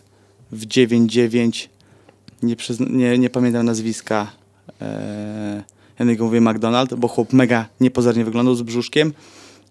[0.52, 1.68] W 9-9
[2.42, 2.56] nie,
[2.90, 4.32] nie, nie pamiętam nazwiska.
[4.80, 5.62] Eee,
[5.98, 9.12] ja na mówię McDonald, bo chłop mega niepozornie wyglądał z brzuszkiem.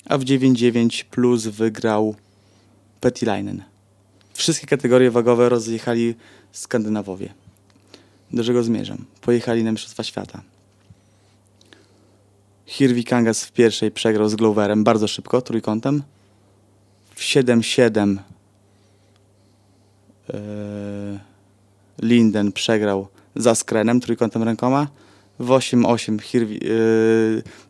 [0.05, 2.15] A w 9-9 plus wygrał
[2.99, 3.63] Petilainen.
[4.33, 6.15] Wszystkie kategorie wagowe rozjechali
[6.51, 7.33] Skandynawowie.
[8.33, 9.05] Do czego zmierzam?
[9.21, 10.41] Pojechali na Mistrzostwa Świata.
[12.65, 16.03] Hirvi Kangas w pierwszej przegrał z Gloverem bardzo szybko, trójkątem.
[17.15, 18.32] W 7-7 e,
[22.01, 24.87] Linden przegrał za Skrenem, trójkątem rękoma.
[25.39, 26.69] W 8-8 Hirvi, e,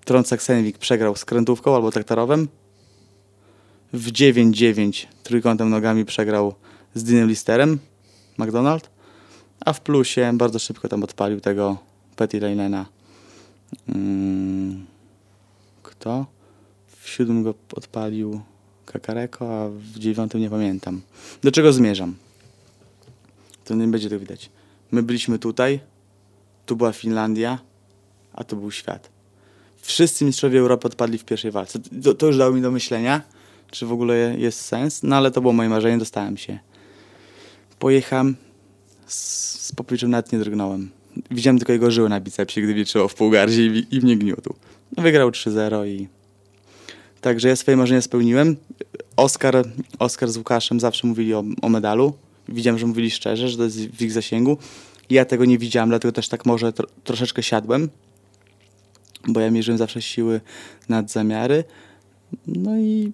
[0.06, 2.48] Tron Saksenwik przegrał skrętówką albo traktorowym.
[3.94, 6.54] W 9-9 trójkątem nogami przegrał
[6.94, 7.80] z Dinem Listerem,
[8.38, 8.90] McDonald.
[9.66, 11.78] A w plusie bardzo szybko tam odpalił tego
[12.16, 12.86] Petty Lainena.
[13.90, 14.86] Mm,
[15.84, 16.26] kto?
[17.02, 18.42] W siódmym go odpalił
[18.86, 21.02] Kakareko, a w dziewiątym nie pamiętam.
[21.44, 22.16] Do czego zmierzam?
[23.66, 24.50] To nie będzie tego widać.
[24.92, 25.80] My byliśmy tutaj,
[26.66, 27.60] tu była Finlandia,
[28.34, 29.10] a tu był świat.
[29.82, 31.80] Wszyscy mistrzowie Europy odpadli w pierwszej walce.
[32.04, 33.22] To, to już dało mi do myślenia,
[33.72, 36.60] czy w ogóle jest sens, no ale to było moje marzenie, dostałem się.
[37.80, 38.36] Pojechałem,
[39.08, 39.16] z,
[39.66, 40.92] z popliczem nawet nie drgnąłem.
[41.32, 44.56] Widziałem tylko jego żyły na bicepsie, gdy trzymał w półgardzie i, i mnie gniótł.
[44.98, 46.08] Wygrał 3-0 i...
[47.22, 48.56] Także ja swoje marzenia spełniłem.
[49.16, 49.66] Oskar,
[50.00, 52.14] Oskar z Łukaszem zawsze mówili o, o medalu.
[52.50, 54.58] Widziałem, że mówili szczerze, że to jest w ich zasięgu.
[55.10, 57.90] Ja tego nie widziałem, dlatego też tak może tro, troszeczkę siadłem,
[59.28, 60.42] bo ja mierzyłem zawsze siły
[60.90, 61.64] nad zamiary.
[62.48, 63.12] No i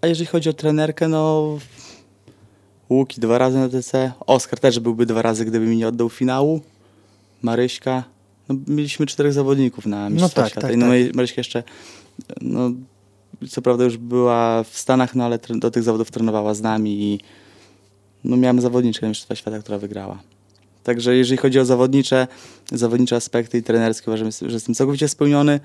[0.00, 1.58] a jeżeli chodzi o trenerkę, no
[2.90, 6.60] Łuki dwa razy na DC, Oskar też byłby dwa razy, gdyby mi nie oddał finału.
[7.42, 8.04] Maryśka,
[8.48, 10.68] no mieliśmy czterech zawodników na Mistrzostwach tak, Świata.
[10.68, 11.14] tak, no tak.
[11.14, 11.62] Maryśka jeszcze,
[12.40, 12.70] no
[13.48, 17.20] co prawda już była w Stanach, no ale do tych zawodów trenowała z nami i
[18.24, 20.18] no miałem zawodniczkę Mistrzostwa Świata, która wygrała.
[20.82, 22.26] Także jeżeli chodzi o zawodnicze,
[22.72, 25.60] zawodnicze aspekty i trenerskie, uważam, że jestem całkowicie spełniony.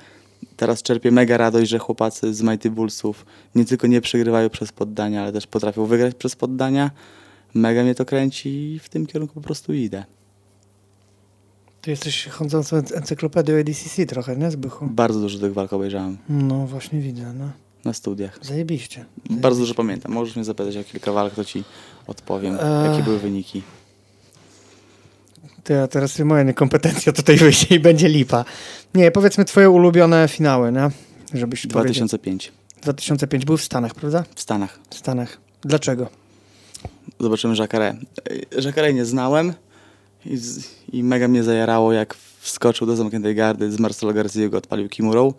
[0.58, 5.22] Teraz czerpię mega radość, że chłopacy z Mighty Bullsów nie tylko nie przegrywają przez poddania,
[5.22, 6.92] ale też potrafią wygrać przez poddania.
[7.54, 10.06] Mega mnie to kręci i w tym kierunku po prostu idę.
[11.82, 14.88] Ty jesteś chodzącą encyklopedią ADCC trochę, nie Zbychu?
[14.92, 17.52] Bardzo dużo tych walk obejrzałem No właśnie widzę, no.
[17.86, 18.40] Na studiach.
[18.42, 19.06] Zajebiście.
[19.30, 20.12] Bardzo dużo pamiętam.
[20.12, 21.64] Możesz mnie zapytać o kilka walk, to ci
[22.08, 22.92] odpowiem, Eee.
[22.92, 23.62] jakie były wyniki.
[25.64, 28.46] Ty, a teraz moja niekompetencja tutaj wyjdzie i będzie lipa.
[28.96, 30.90] Nie, powiedzmy twoje ulubione finały, nie?
[31.34, 31.84] Żebyś powiedział.
[31.84, 32.52] 2005
[32.82, 34.24] 2005 był w Stanach, prawda?
[34.36, 34.80] w Stanach.
[34.90, 35.38] W Stanach.
[35.62, 36.08] Dlaczego?
[37.20, 37.96] Zobaczymy Jacare.
[38.66, 39.54] Jacare nie znałem
[40.26, 44.58] i, z, i mega mnie zajarało, jak wskoczył do zamkniętej gardy z Marcelo Garcia go
[44.58, 45.34] odpalił Kimurą.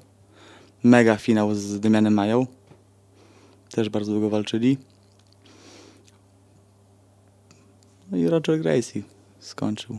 [0.83, 2.47] Mega finał z Damianem Mają.
[3.71, 4.79] Też bardzo długo walczyli.
[8.11, 9.03] No i Roger Gracie
[9.41, 9.99] skończył.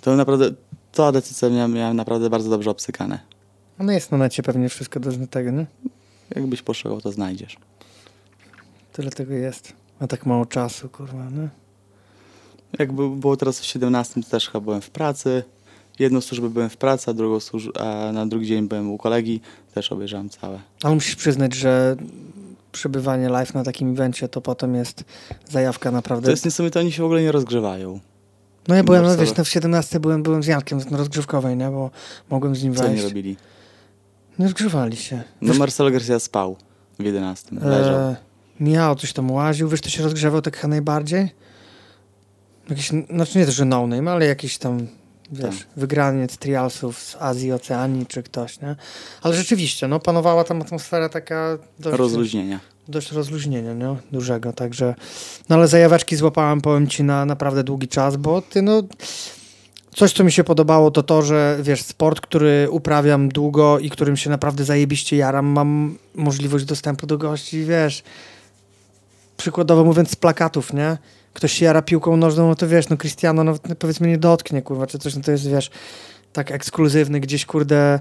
[0.00, 0.50] To naprawdę,
[0.92, 3.20] to ADCC miałem, miałem naprawdę bardzo dobrze obsykane.
[3.78, 5.66] No jest na necie pewnie wszystko do tego, nie?
[6.34, 7.56] Jakbyś poszukał, to znajdziesz.
[8.92, 9.72] Tyle tego jest.
[10.00, 11.48] Ma tak mało czasu, kurwa, nie?
[12.78, 15.42] Jakby było teraz w 17, to też chyba byłem w pracy.
[15.98, 19.40] Jedną służbę byłem w pracy, a, drugą służ- a na drugi dzień byłem u kolegi.
[19.74, 20.60] Też obejrzałem całe.
[20.82, 21.96] Ale musisz przyznać, że
[22.72, 25.04] przebywanie live na takim evencie to potem jest
[25.48, 26.24] zajawka naprawdę.
[26.24, 28.00] To jest niesamowite, oni się w ogóle nie rozgrzewają.
[28.68, 31.68] No ja byłem, no wiesz, no w 17 byłem, byłem z Jankiem na rozgrzewkowej, nie?
[31.70, 31.90] Bo
[32.30, 33.04] mogłem z nim Co oni wejść.
[33.04, 33.36] robili?
[34.38, 35.22] Nie rozgrzewali się.
[35.40, 36.56] No Wiesz, Marcelo Garcia spał
[36.98, 37.56] w 11.
[37.60, 37.94] Leżał.
[37.94, 38.16] e,
[38.60, 41.30] Miał coś tam łaził, wiesz, to się rozgrzewał tak najbardziej?
[42.70, 44.86] Jakiś, znaczy nie to, że no name, ale jakiś tam,
[45.34, 45.66] wiesz, Tak.
[45.76, 48.76] wygraniec trialsów z Azji, Oceanii czy ktoś, nie?
[49.22, 52.60] Ale rzeczywiście, no panowała tam atmosfera taka dość, Rozluźnienia.
[52.88, 53.96] dość rozluźnienia, nie?
[54.12, 54.94] Dużego, także...
[55.48, 58.82] No ale zajaweczki złapałem, powiem ci, na naprawdę długi czas, bo ty, no...
[59.94, 64.16] Coś, co mi się podobało, to to, że wiesz, sport, który uprawiam długo i którym
[64.16, 68.02] się naprawdę zajebiście jaram, mam możliwość dostępu do gości, wiesz,
[69.36, 70.98] przykładowo mówiąc z plakatów, nie?
[71.34, 74.86] Ktoś się jara piłką nożną, no to wiesz, no Cristiano no, powiedzmy nie dotknie, kurwa,
[74.86, 75.70] czy coś, no to jest, wiesz,
[76.32, 78.00] tak ekskluzywny gdzieś, kurde,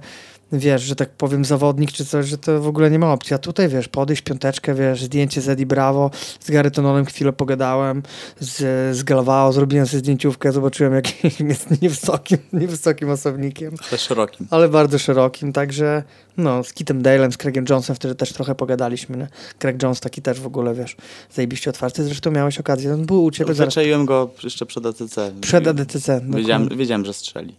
[0.60, 3.34] wiesz, że tak powiem, zawodnik czy coś, że to w ogóle nie ma opcji.
[3.34, 8.04] A tutaj, wiesz, podejść, piąteczkę, wiesz, zdjęcie z Eddie Bravo, z Gary Tononem chwilę pogadałem,
[8.40, 8.58] z,
[8.98, 14.48] z Galvao zrobiłem sobie zdjęciówkę, zobaczyłem, jakim jest niewysokim, niewysokim osobnikiem Ale szerokim.
[14.50, 16.04] ale bardzo szerokim, także
[16.38, 19.28] no, z Kitem Dale'em, z Craigiem Jonesem wtedy też trochę pogadaliśmy, nie?
[19.60, 20.96] Craig Jones taki też w ogóle, wiesz,
[21.32, 25.32] zajebiście otwarty, zresztą miałeś okazję, on był u ciebie Zaczaiłem go jeszcze przed ATC.
[25.42, 26.22] przed ADCC.
[26.22, 26.78] Wiedziałem, dokładnie.
[26.78, 27.56] wiedziałem, że strzeli.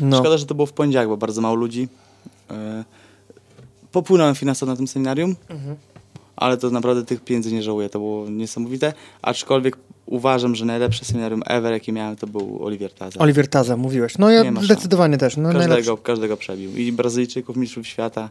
[0.00, 1.88] No, Szkoda, że to było w poniedziałek, bo bardzo mało ludzi.
[2.50, 2.84] E,
[3.92, 5.76] Popłynąłem finansowo na tym seminarium, Mhm.
[6.36, 7.88] ale to naprawdę tych pieniędzy nie żałuję.
[7.88, 8.92] To było niesamowite.
[9.22, 9.76] Aczkolwiek
[10.06, 13.20] uważam, że najlepsze seminarium ever, jakie miałem, to był Olivier Taza.
[13.20, 14.18] Oliver Taza, mówiłeś.
[14.18, 15.68] No ja zdecydowanie też, no najlepszy.
[15.76, 16.76] każdego, każdego przebił.
[16.76, 18.28] I Brazylijczyków, mistrzów świata.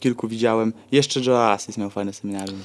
[0.00, 0.72] Kilku widziałem.
[0.92, 2.58] Jeszcze Joe Assis miał fajne seminarium.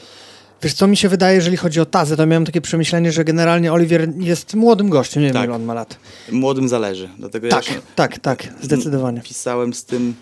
[0.64, 3.74] Wiesz, co mi się wydaje, jeżeli chodzi o Tazę, to miałem takie przemyślenie, że generalnie
[3.74, 5.46] Oliver jest młodym gościem, nie wiem Tak.
[5.46, 5.98] ile on ma lat.
[6.32, 7.10] Młodym zależy.
[7.18, 9.22] Dlatego Tak, ja się tak, tak, zdecydowanie.
[9.22, 10.14] pisałem z tym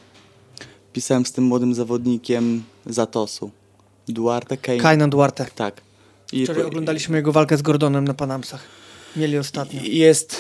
[0.98, 3.52] pisałem z tym młodym zawodnikiem Zatosu.
[4.08, 4.78] Duarte Kane.
[4.78, 5.46] Kainan Duarte.
[5.56, 5.82] Tak.
[6.32, 8.64] I Wczoraj oglądaliśmy jego walkę z Gordonem na Panamsach.
[9.16, 9.82] Mieli ostatnio.
[9.84, 10.38] Jest,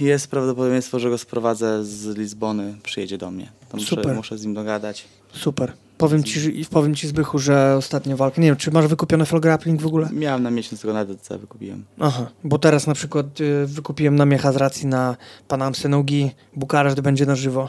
[0.00, 3.52] jest prawdopodobieństwo, że go sprowadzę z Lizbony, przyjedzie do mnie.
[3.68, 4.14] To muszę, Super.
[4.14, 5.04] muszę z nim dogadać.
[5.32, 5.72] Super.
[5.98, 9.82] Powiem ci, powiem ci Zbychu, że ostatnia walka, nie wiem, czy masz wykupione full grappling
[9.82, 10.08] w ogóle?
[10.12, 11.84] Miałem na miesiąc tego na DCC wykupiłem.
[11.98, 15.16] Aha, bo teraz na przykład y, wykupiłem na Miecha z racji na
[15.48, 17.68] Panamsy Nogi, Bukareszt będzie na żywo,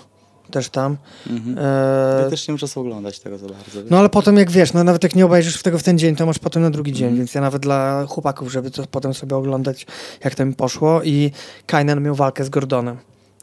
[0.51, 0.97] też tam.
[1.29, 1.57] Mhm.
[1.57, 3.79] E, Ja też nie muszę oglądać tego za bardzo.
[3.89, 6.25] no ale potem jak wiesz, no nawet jak nie obejrzysz tego w ten dzień, to
[6.25, 7.17] masz potem na drugi dzień, Mhm.
[7.17, 9.87] więc ja nawet dla chłopaków, żeby to potem sobie oglądać,
[10.23, 11.31] jak to mi poszło i
[11.65, 12.97] Kainan miał walkę z Gordonem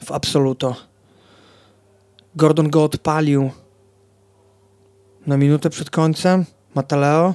[0.05, 0.77] w Absoluto.
[2.37, 3.51] Gordon go odpalił
[5.27, 6.45] na minutę przed końcem,
[6.75, 7.35] Mataleo,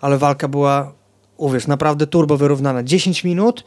[0.00, 0.92] ale walka była,
[1.36, 2.82] uwierz, naprawdę turbo wyrównana.
[2.82, 3.64] 10 minut,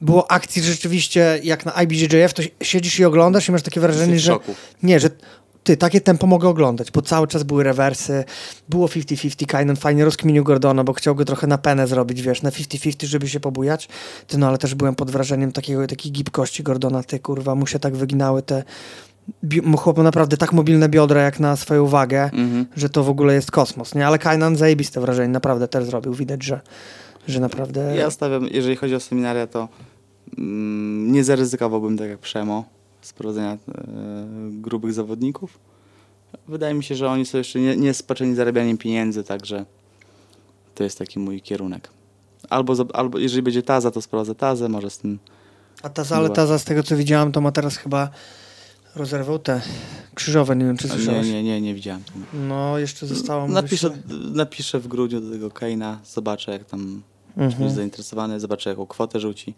[0.00, 4.32] było akcji rzeczywiście jak na IBJJF, to siedzisz i oglądasz i masz takie wrażenie, że
[4.82, 5.10] nie, że
[5.64, 8.24] ty, takie tempo mogę oglądać, bo cały czas były rewersy,
[8.68, 12.50] było 50-50, Kainan fajnie rozkminił Gordona, bo chciał go trochę na penę zrobić, wiesz, na
[12.50, 13.88] 50-50, żeby się pobujać,
[14.26, 17.78] ty, no ale też byłem pod wrażeniem takiego, takiej gibkości Gordona, ty, kurwa, mu się
[17.78, 18.62] tak wyginały te,
[19.78, 22.66] chłopu naprawdę tak mobilne biodra jak na swoją wagę, Mhm.
[22.76, 26.44] że to w ogóle jest kosmos, nie, ale Kainan zajebiste wrażenie, naprawdę też zrobił, widać,
[26.44, 26.60] że,
[27.28, 27.96] że naprawdę...
[27.96, 29.68] Ja stawiam, jeżeli chodzi o seminaria, to
[30.38, 32.64] mm, nie zaryzykowałbym tak jak Przemo
[33.02, 33.58] sprowadzenia e,
[34.50, 35.58] grubych zawodników.
[36.48, 39.64] Wydaje mi się, że oni są jeszcze nie, nie spaczeni zarabianiem pieniędzy, także
[40.74, 41.90] to jest taki mój kierunek.
[42.50, 45.18] Albo, albo jeżeli będzie Taza, to sprowadzę Tazę, może z tym
[45.82, 46.36] A Taza, ale Była.
[46.36, 48.10] Taza z tego co widziałam, to ma teraz chyba
[48.96, 49.60] rozerwał te
[50.14, 51.26] krzyżowe, nie wiem czy Nie, słyszałeś.
[51.26, 52.02] nie, nie, nie widziałem.
[52.48, 53.90] No, jeszcze zostało mu Napiszę,
[54.32, 57.02] napiszę w grudniu do tego Keina, zobaczę jak tam
[57.38, 57.64] Mhm.
[57.64, 59.54] jest zainteresowany, zobaczę jaką kwotę rzuci.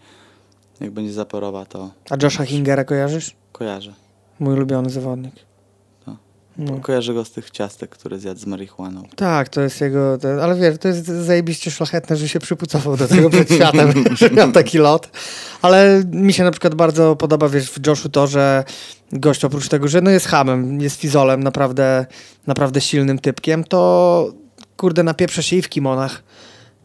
[0.80, 3.36] Jak będzie zaporowa, to A Josha Hingera kojarzysz?
[3.52, 3.92] kojarzę.
[4.40, 5.34] Mój ulubiony zawodnik.
[6.06, 6.14] Tak.
[6.58, 6.80] No.
[6.80, 9.02] Kojarzę go z tych ciastek, które zjadł z marihuaną.
[9.16, 10.18] Tak, to jest jego.
[10.18, 14.30] To, ale wiesz, to jest zajebiście szlachetne, że się przypucował do tego przed światem, że
[14.30, 15.10] miał taki lot.
[15.62, 18.64] Ale mi się na przykład bardzo podoba, wiesz, w Joshu to, że
[19.12, 22.06] gość oprócz tego, że no jest hamem, jest fizolem, naprawdę,
[22.46, 24.32] naprawdę silnym typkiem, to
[24.76, 26.22] kurde, napieprze się i w kimonach,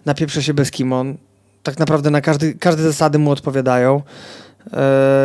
[0.06, 1.18] napieprze się bez kimon.
[1.64, 4.02] Tak naprawdę na każdy, każde zasady mu odpowiadają.
[4.66, 4.72] Yy,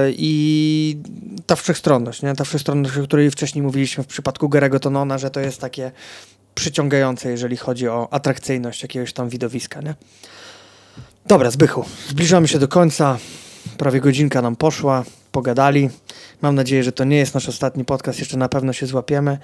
[0.09, 0.97] I
[1.47, 2.35] ta wszechstronność, nie?
[2.35, 5.93] Ta wszechstronność, o której wcześniej mówiliśmy w przypadku Gerego Tonona, że to jest takie
[6.55, 9.95] przyciągające, jeżeli chodzi o atrakcyjność jakiegoś tam widowiska, nie?
[11.27, 13.19] Dobra, Zbychu, zbliżamy się do końca.
[13.79, 15.91] Prawie godzinka nam poszła, pogadali.
[16.43, 18.19] Mam nadzieję, że to nie jest nasz ostatni podcast.
[18.19, 19.39] Jeszcze na pewno się złapiemy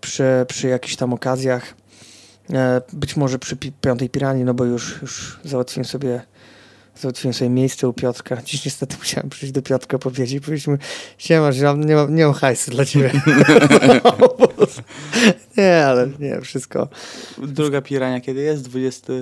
[0.00, 1.74] przy, przy jakichś tam okazjach.
[2.52, 6.22] E, Być może przy pi- piątej piranii, no bo już, już załatwiłem sobie
[7.00, 8.42] załatwiłem sobie miejsce u Piotrka.
[8.42, 10.76] Dziś niestety musiałem przyjść do Piotrka powiedzieć i powiedzieć mu,
[11.18, 13.10] siema, że nie mam, nie mam hajsu dla ciebie.
[15.56, 16.88] nie, ale nie, wszystko.
[17.38, 18.62] Druga pirania kiedy jest?
[18.62, 19.12] 20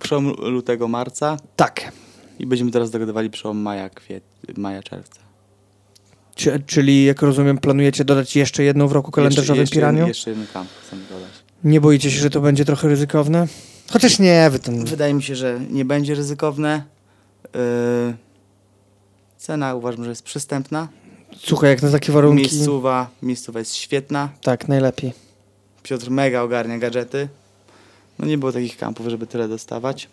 [0.00, 1.92] przełom lutego, marca Tak,
[2.38, 4.24] i będziemy teraz dogadywali przełom maja, kwiet,
[4.56, 5.20] maja, czerwca.
[6.34, 9.96] Czy, czyli jak rozumiem, planujecie dodać jeszcze jedną w roku kalendarzowym jeszcze, piraniu?
[9.98, 11.30] Jeden, jeszcze jeden kamp chcemy dodać.
[11.64, 13.46] Nie boicie się, że to będzie trochę ryzykowne?
[13.90, 14.84] Chociaż nie, wy ten...
[14.84, 16.82] Wydaje mi się, że nie będzie ryzykowne.
[17.54, 18.14] Yy,
[19.38, 20.88] cena uważam, że jest przystępna.
[21.38, 22.42] Słuchaj, jak na takie warunki...
[22.42, 24.28] Miejscowa, miejscowa jest świetna.
[24.42, 25.12] Tak, najlepiej.
[25.82, 27.28] Piotr mega ogarnia gadżety.
[28.18, 30.08] No nie było takich kampów, żeby tyle dostawać.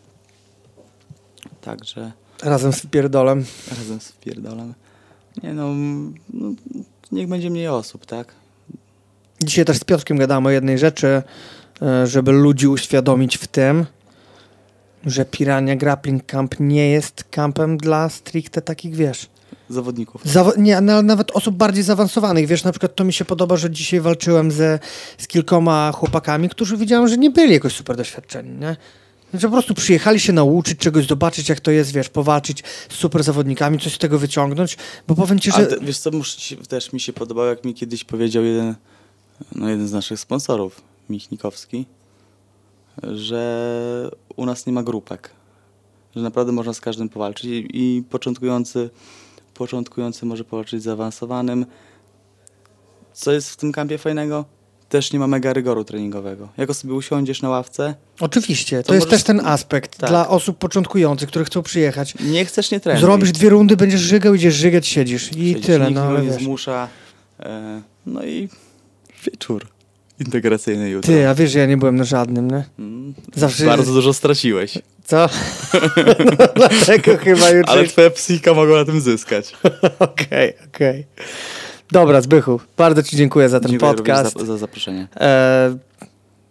[1.62, 2.12] Także
[2.44, 3.46] Razem z pierdolem.
[3.78, 4.74] razem z pierdolem.
[5.44, 5.74] Nie no,
[6.34, 6.52] no,
[7.12, 8.34] niech będzie mniej osób, tak?
[9.42, 11.24] Dzisiaj też z Piotrkiem gadałem o jednej rzeczy,
[11.82, 13.86] e, żeby ludzi uświadomić w tym,
[15.06, 19.30] że Pirania Grappling Camp nie jest kampem dla stricte takich, wiesz,
[19.70, 20.22] Zawodników.
[20.58, 22.48] Nie, na, nawet osób bardziej zaawansowanych.
[22.48, 24.80] Wiesz, na przykład to mi się podoba, że dzisiaj walczyłem ze,
[25.18, 28.76] z kilkoma chłopakami, którzy widziałem, że nie byli jakoś super doświadczeni, nie?
[29.34, 33.24] Że po prostu przyjechali się nauczyć czegoś, zobaczyć jak to jest, wiesz, powalczyć z super
[33.24, 34.78] zawodnikami, coś z tego wyciągnąć,
[35.08, 35.66] bo powiem ci, że...
[35.66, 38.76] Te, wiesz co, muszę też mi się podobało, jak mi kiedyś powiedział jeden,
[39.56, 41.86] no jeden z naszych sponsorów, Michnikowski,
[43.04, 45.30] że u nas nie ma grupek.
[46.16, 48.90] Że naprawdę można z każdym powalczyć i, i początkujący,
[49.54, 51.66] początkujący może powalczyć z zaawansowanym.
[53.14, 54.46] Co jest w tym kampie fajnego?
[54.90, 56.50] Też nie ma mega rygoru treningowego.
[56.58, 60.10] Jak sobie usiądziesz na ławce, Oczywiście, to, To jest możesz- też ten aspekt Tak.
[60.10, 62.14] dla osób początkujących, które chcą przyjechać.
[62.20, 63.02] nie chcesz, nie trenuj.
[63.02, 66.44] Zrobisz dwie rundy, będziesz żygał, idziesz żygać, siedzisz i Siedzisz, tyle, nikt no nie wiesz.
[66.44, 66.88] zmusza.
[67.40, 68.50] E, no i
[69.26, 69.68] wieczór
[70.20, 71.14] integracyjny jutro.
[71.14, 72.64] Ty, a wiesz, że ja nie byłem na żadnym, nie?
[72.80, 74.78] Mm, Zawsze- Bardzo dużo straciłeś.
[75.04, 75.30] Co?
[76.40, 77.74] no, dlatego chyba jutro...
[77.74, 79.56] Ale twoja psychika mogła na tym zyskać.
[80.00, 81.06] Okej, okej.
[81.92, 84.40] Dobra, Zbychu, bardzo Ci dziękuję za ten Dziękuję podcast.
[84.40, 85.08] za, za zaproszenie.
[85.20, 85.78] E,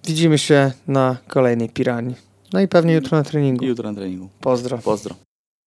[0.06, 2.14] widzimy się na kolejnej piranii.
[2.52, 3.64] No i pewnie jutro na treningu.
[3.64, 4.28] Jutro na treningu.
[4.40, 4.78] Pozdro.
[4.78, 5.14] Pozdro.